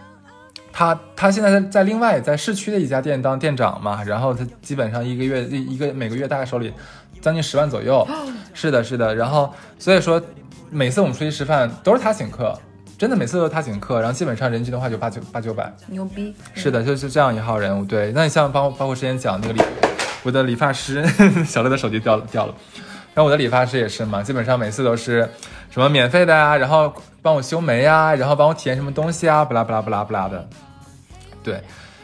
[0.72, 6.72] 他他现在在在另外在市区的一家店当店长嘛，然后他基本上一个月一一个每个月大概手里
[7.24, 8.06] 将近十万左右，
[8.52, 10.20] 是的，是的，然后所以说
[10.68, 12.54] 每次我们出去吃饭都是他请客，
[12.98, 16.34] 真的每次都是他请客，然后基本上人均的话就八九八九百，牛逼！
[16.52, 17.82] 是的，就是这样一号人物。
[17.82, 19.62] 对，那你像包包括之前讲那个理，
[20.22, 21.02] 我的理发师
[21.48, 22.54] 小乐的手机掉了掉了，
[23.14, 25.26] 然后我的理发师也是嘛，基本上每次都是
[25.70, 30.46] 什么免费的呀、然后帮我修眉呀、然后帮我体验什么东西啊，不啦不啦不啦不啦的。
[31.42, 31.62] 对，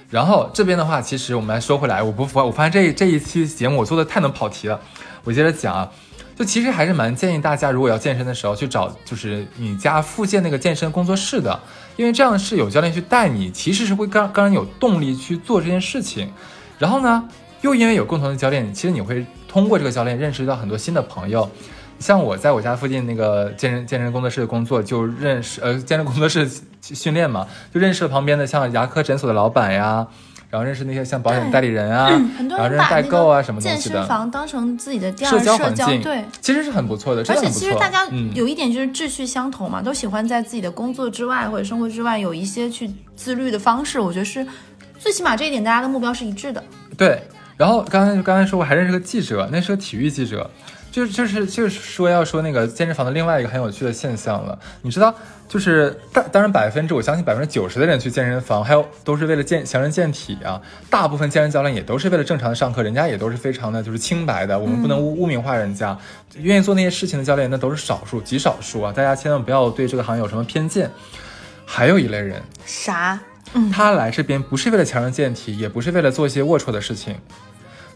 [0.08, 4.80] 然后这边的话，其实我们来说回来，我不我发现这这一期节目我做的太能跑题了，
[5.24, 5.90] 我接着讲啊。
[6.36, 11.60] 就其实还是蛮建议大家，如果要健身的时候，去找就是你家附近那个健身工作室的，
[11.96, 16.32] 因为这样是有教练去带你，其实是会让让人有动力去做这件事情。
[16.78, 17.28] 然后呢，
[17.60, 21.46] 又因为有共同的教练，其实你会通过这个教练认识到很多新的朋友。
[21.98, 26.48] 像我在我家附近那个健身健身工作室的工作，就认识呃健身工作室
[26.80, 30.06] 训练嘛，就认识了旁边的像牙科诊所的老板呀，
[30.50, 34.06] 然后认识那些像保险代理人啊，很多然后认识代人把那个购啊什么东健身。
[34.08, 36.24] 房当成自己的第二社交对。
[36.40, 37.48] 其实是很不错的，真而且。
[37.48, 44.00] 其实大家嗯有一点就是志趣相同嘛，都喜欢在自己的工作之外或者生活之外有一些去自律的方式。
[44.00, 44.44] 我觉得是
[44.98, 46.62] 最起码这一点大家的目标是一致的。
[46.98, 47.22] 对，
[47.56, 50.50] 然后刚才刚才说我还认识个记者，那是个体育记者，
[50.90, 55.14] 就是就是就是说要说那个健身房的另外一个很有趣的现象了，你知道，
[55.48, 65.96] 就是当当然百分之我相信百分之九十的人去健身房，还有都是为了健强身健体啊，大部分健身教练也都是为了正常的上课，人家也都是非常的就是清白的，我们不能污污名化人家，
[66.36, 70.90] 愿意做那些事情的教练那都是少数极少数啊，大家千万不要对这个行业有什么偏见。
[71.64, 73.20] 还有一类人，啥？
[73.72, 77.16] 他来这边不是为了强身健体，也不是为了做一些龌龊的事情，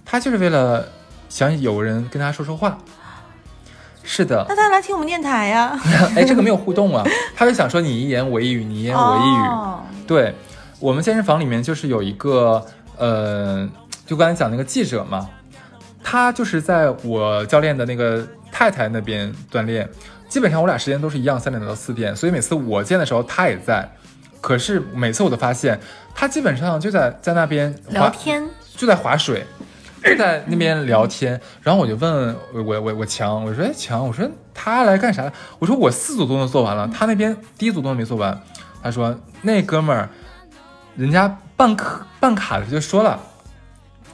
[0.04, 0.88] 他就是为了
[1.34, 2.78] 想有人跟他说说话。
[4.04, 5.76] 是的，那他来听我们电台呀？
[6.14, 7.04] 哎，这个没有互动啊，
[7.34, 9.48] 他就想说你一言我一语，你一言我一语。
[9.48, 10.32] 哦对
[10.78, 12.64] 我们健身房里面就是有一个，
[12.96, 13.68] 呃，
[14.06, 15.28] 就刚才讲那个记者嘛，
[16.04, 19.88] 他就是在我教练的那个太太那边锻炼，
[20.28, 23.90] 基本上我俩时间都是一样，三点到四点，所以每次我见的时候他也在，
[24.40, 25.80] 可是每次我都发现
[26.14, 29.44] 他基本上就在在那边滑，聊天，就在划水。
[30.04, 35.32] 就在那边聊天，然后我就问我我我我强，我说哎强，我说他来干啥？
[35.58, 38.38] 我说我四组动作做完了，他那边第一组动作没做完。
[38.82, 40.10] 他说那哥们儿，
[40.94, 43.18] 人家办卡办卡的就说了，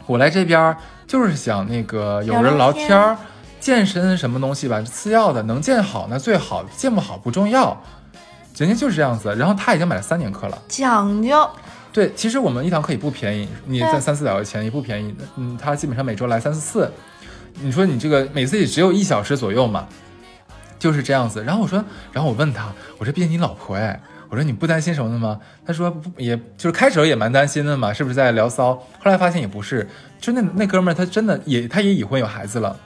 [0.07, 0.77] 我来这边
[1.09, 3.17] 就是想那个有人聊天儿，
[3.59, 7.77] 健身什么东西吧，次要的，能健好那最好，健不好不重要。
[8.57, 10.59] 人家就是这样子，然后他已经买了三年课了。
[10.69, 11.49] 讲究。
[11.93, 15.15] 对，其实我们一堂课也不便宜，你对在三四百块钱也不便宜。
[15.37, 16.93] 嗯，他基本上每周来三四次，
[17.55, 19.89] 你说你这个每次也只有一小时左右嘛，
[20.79, 21.43] 就是这样子。
[21.43, 25.41] 然后我说，然后我问他，我说毕竟你老婆哎，我说你不担心什么的吗？
[25.67, 28.75] 他说不，也就是开始也蛮担心的嘛，是不是在聊骚？
[28.75, 29.89] 后来发现也不是，
[30.21, 32.79] 就那那哥们儿他真的也他也已婚有孩子了，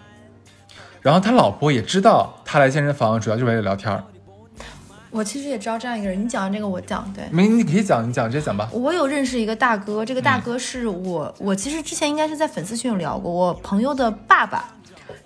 [1.02, 4.02] 然后他老婆也知道他来健身房主要就是为了聊天儿。
[5.14, 7.22] 我其实也知道这样一个人，你讲的这个我讲对。
[7.30, 8.68] 没，你可以讲，你讲直接讲吧。
[8.72, 14.74] 我有认识一个大哥，这个大哥是我，我其实之前应该是在粉丝群有聊过，我朋友的爸爸。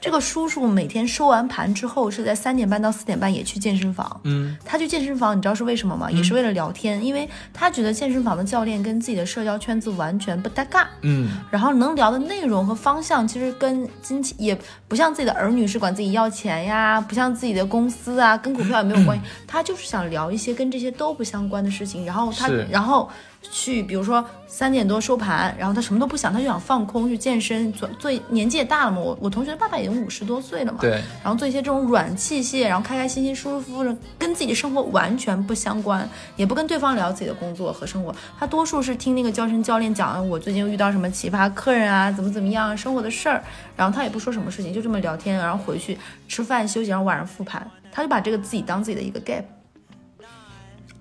[0.01, 4.21] 这个叔叔每天收完盘之后，是在三点半到四点半也去健身房。
[4.23, 6.09] 嗯，他去健身房，你知道是为什么吗？
[6.11, 10.89] 也是为了聊天，因为他觉得健身房的教练跟自己的社交圈子完全不搭嘎。
[11.03, 19.25] 嗯，然后能聊的内容和方向，其实跟金钱也不像自己的儿女是管自己要钱呀，不像自己的公司啊，跟股票也没有关系。
[19.49, 22.07] 他就是想聊一些跟这些都不相关的事情。
[22.07, 23.11] 然后他，然后
[23.51, 27.73] 去，比如说三点多收盘，然后他什么都不想，他就想放空去健身。
[27.73, 30.79] 做做年纪也大了嘛，我我同学的爸爸已经五十多岁了嘛。
[30.81, 31.03] 对。
[31.23, 38.15] 然后做一些这种软器械，然后开开心心、舒舒服服的，跟自己的生活完全不相关，也不跟对方聊自己的工作和生活。
[38.39, 43.43] 他多数是听那个健身教练讲，我最近遇到什么奇葩客人啊，怎么怎么样，生活的事儿。
[43.77, 45.97] 然后他也不说什么事情，就这么聊天，然后回去
[46.27, 47.69] 吃饭休息，然后晚上复盘。
[47.91, 49.43] 他就把这个自己当自己的一个 gap。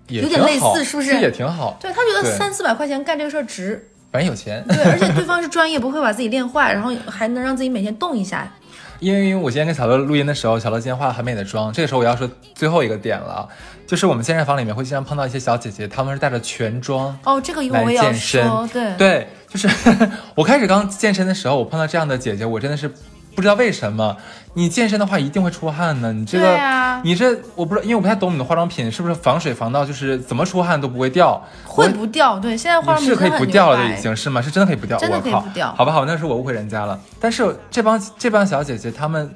[0.08, 1.78] 也有点类似是不是这也挺好。
[1.80, 3.90] 对他觉得三四百块钱干这个事儿值。
[4.12, 4.64] 反正有钱。
[4.68, 8.52] 对，而且对方是专业，不会把自己练坏，然后还能让自己每天动一下。
[9.00, 11.72] 因为我今天跟小乐录音的时候，小乐今天化了很美的妆。
[11.72, 13.48] 这个时候我要说最后一个点了，
[13.86, 18.68] 就是我们健身房里面会经常碰到一些小姐姐，她们是带着全妆哦，这个一会儿来我也要健身说，。
[18.74, 19.70] 对对，就是
[20.34, 22.92] 我开始刚健身的时候，我碰到这样的姐姐，我真的是
[23.38, 24.18] 不知道为什么。
[24.56, 31.40] 你健身的话一定会出汗呢，你这个，啊你这我不知道，因为我不太懂你的化妆品是不是防水防到，就是怎么出汗都不会掉。
[31.64, 32.40] 会不掉。
[32.40, 34.42] 对，现在化妆品是可以不掉了的，已经是吗？
[34.42, 37.00] 是真的可以不掉，真的我靠可以不掉好吧，好，那是我误会人家了。
[37.20, 39.32] 但是这帮这帮小姐姐，她们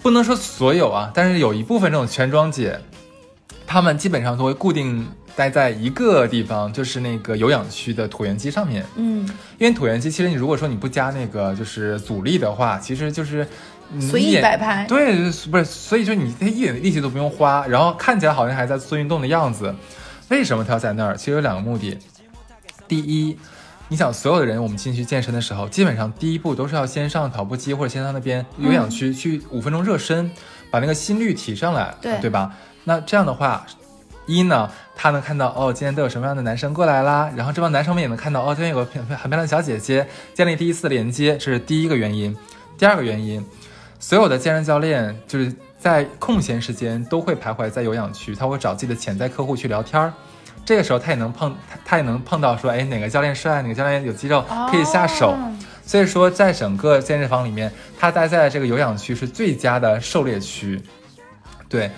[0.00, 2.78] 不能说所有啊，但是有一部分这种全妆姐，
[3.70, 5.06] 她们基本上都会固定
[5.36, 8.84] 待在一个地方，就是那个有氧区的椭圆机上面。
[8.96, 9.24] 嗯，
[9.58, 13.44] 因为椭圆机其实你如果说你不加那个就是阻力的话，其实就是。
[13.92, 15.16] 嗯随意摆拍对，
[15.50, 19.74] 不是，所以就你他一点力气都不用花，然后看起来好像还在做运动的样子。
[20.28, 21.16] 为什么他要在那儿？
[21.16, 21.98] 其实有两个目的。
[22.86, 23.36] 第一，
[23.88, 30.30] 你想所有的人，我们进去健身的时候，基本上第一步都是要先上跑步机或者先上那边有氧区、去五分钟热身，
[30.70, 32.54] 把那个心率提上来，对对吧？
[32.84, 33.66] 那这样的话，
[34.26, 42.36] 一呢，他能看到哦，今天都有什么样的男生过来啦，然后这帮男生们也能看到哦，今天有个很很漂亮的小姐姐，建立第一次连接，这是第一个原因。
[42.78, 43.44] 第二个原因，
[43.98, 50.12] 所有的健身教练就是在空闲时间都会徘徊在有氧区，他会找自己的潜在客户去聊天儿。
[50.64, 55.36] 这个时候他也能碰，他他也能碰到说，哎，哪个教练帅，哪个教练有肌肉，可以下手。
[55.84, 60.80] 所以说，在整个健身房里面，他待在这个有氧区是最佳的狩猎区。
[61.68, 61.90] 对，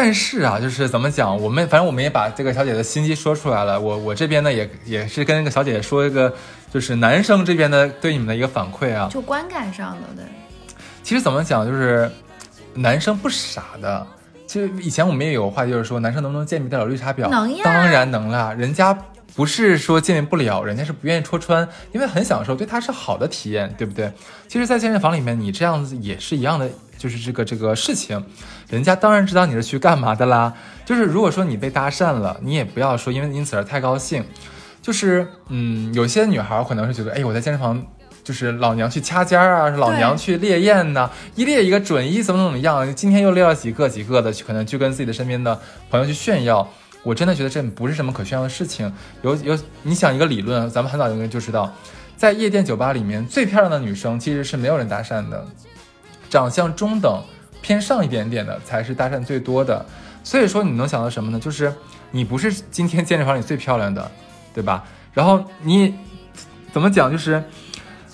[0.00, 3.80] 但是啊，就是怎么讲，我们反正我们也把这个小姐的心机说出来了。
[3.80, 6.32] 我我这边呢，也也是跟那个小姐姐说一个，
[6.72, 9.08] 就是男生这边的对你们的一个反馈啊。
[9.10, 10.24] 就观感上的，对。
[11.02, 12.08] 其实怎么讲，就是
[12.74, 14.06] 男生不傻的。
[14.46, 17.28] 其实以前我们也有话，就是说男生能不能鉴别得了绿茶婊？
[17.28, 18.54] 能呀当然能啦。
[18.56, 18.96] 人家
[19.34, 24.12] 不是说鉴别不了，人家是不愿意戳穿，因为很享受，对他是好的体验，对不对？
[24.46, 28.24] 其实，在健身房里面，你这样子也是一样的，就是这个这个事情，
[28.70, 30.54] 人家当然知道你是去干嘛的啦。
[30.84, 34.24] 就是如果说你被搭讪了，你也不要说因为因此而太高兴。
[34.80, 37.82] 就是嗯，有些女孩可能是觉得，哎，我在健身房。
[38.24, 45.58] 就是老娘去掐尖儿啊，老娘去烈焰呐、一猎一个准，一怎么怎么样，今天又猎了几个几个的，可能去跟自己的身边的
[45.88, 46.68] 朋友去炫耀。
[47.02, 48.92] 我真的觉得这不是什么可炫耀的事情。
[49.22, 51.72] 有有，你想一个理论，咱们很早就就知道，
[52.18, 55.42] 在夜店酒吧里面，最漂亮的女生其实是没有人搭讪的，
[56.28, 57.22] 长相中等
[57.62, 59.84] 偏上一点点的才是搭讪最多的。
[60.24, 61.38] 所以说，你能想到什么呢？
[61.38, 61.72] 就是
[62.10, 64.10] 你不是今天健身房里最漂亮的，
[64.54, 64.84] 对吧？
[65.12, 65.94] 然后你
[66.72, 67.10] 怎么讲？
[67.10, 67.42] 就是。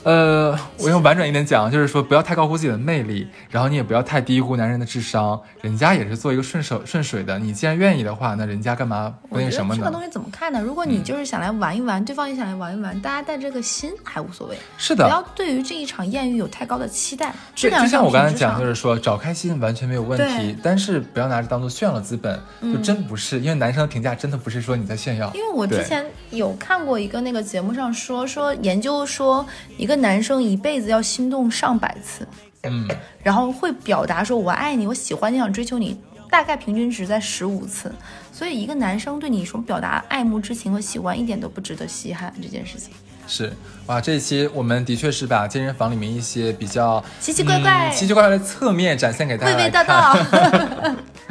[0.05, 7.38] 呃，我用婉转一点讲，就是说不要太高估自己的魅力，然后你也不要太低估男人的智商，人家也是做一个顺手顺水的。
[7.38, 9.80] 你既然愿意的话，那人家干嘛不那什么呢？
[9.80, 10.61] 这个东西怎么看呢？
[10.61, 17.34] 如果你就是想来玩一玩，对方也想来玩一玩，大家带这个心还无所谓，是的，不要对于这一场艳遇有太高的期待。
[17.55, 29.46] 质量，就像、我刚才讲，就是说找开心完全没有问题，但是不要拿着当做炫耀的资本，就真不是，因为男生的评价真的不是说你在炫耀，因为我之前有看过一个那个节目上说说研究说
[29.78, 32.26] 一个个男生一辈子要心动上百次，
[32.64, 32.88] 嗯，
[33.22, 35.97] 然后会表达说“我爱你，我喜欢你，想追求你”，
[36.28, 37.92] 大概平均值在十五次。
[38.32, 42.92] 所以一个男生对你说表达爱慕之情和喜欢，一点都不值得稀罕这件事情。
[43.26, 43.53] 是
[43.86, 50.14] 哇，这一期我们的确是把健身房里面一些比较奇奇怪怪嗯奇奇怪怪的侧面展现给大家来娓娓道。
[50.14, 50.95] 道。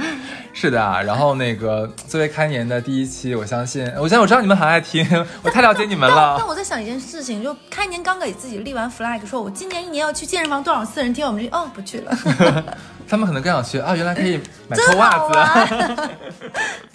[0.63, 5.05] 是的啊，然后那个作为开年的第一期，我相信，我相信我知道你们很爱听，
[5.43, 6.47] 我太了解你们了但。
[6.47, 12.17] 我在想一件事情，就开年刚给自己立完 flag，说我今年一年要去健身房多少次，人听我们就哦不去了，
[13.09, 14.39] 他们可能更想去啊，原来可以
[14.69, 16.09] 买 臭袜子。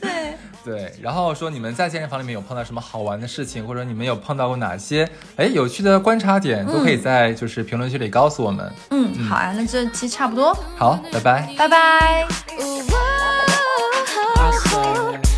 [0.01, 0.33] 对，
[0.69, 8.71] 对然后说你们在健身房里面有碰到什么好玩的事情或者你们有碰到过哪些哎有趣的观察点都可以在就是评论区里告诉我们。
[8.91, 10.55] 嗯好啊那这期差不多。
[10.77, 11.55] 好拜拜。
[11.57, 12.27] 拜拜。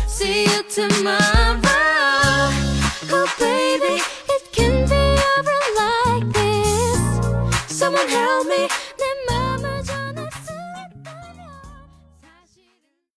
[0.07, 1.70] See you to my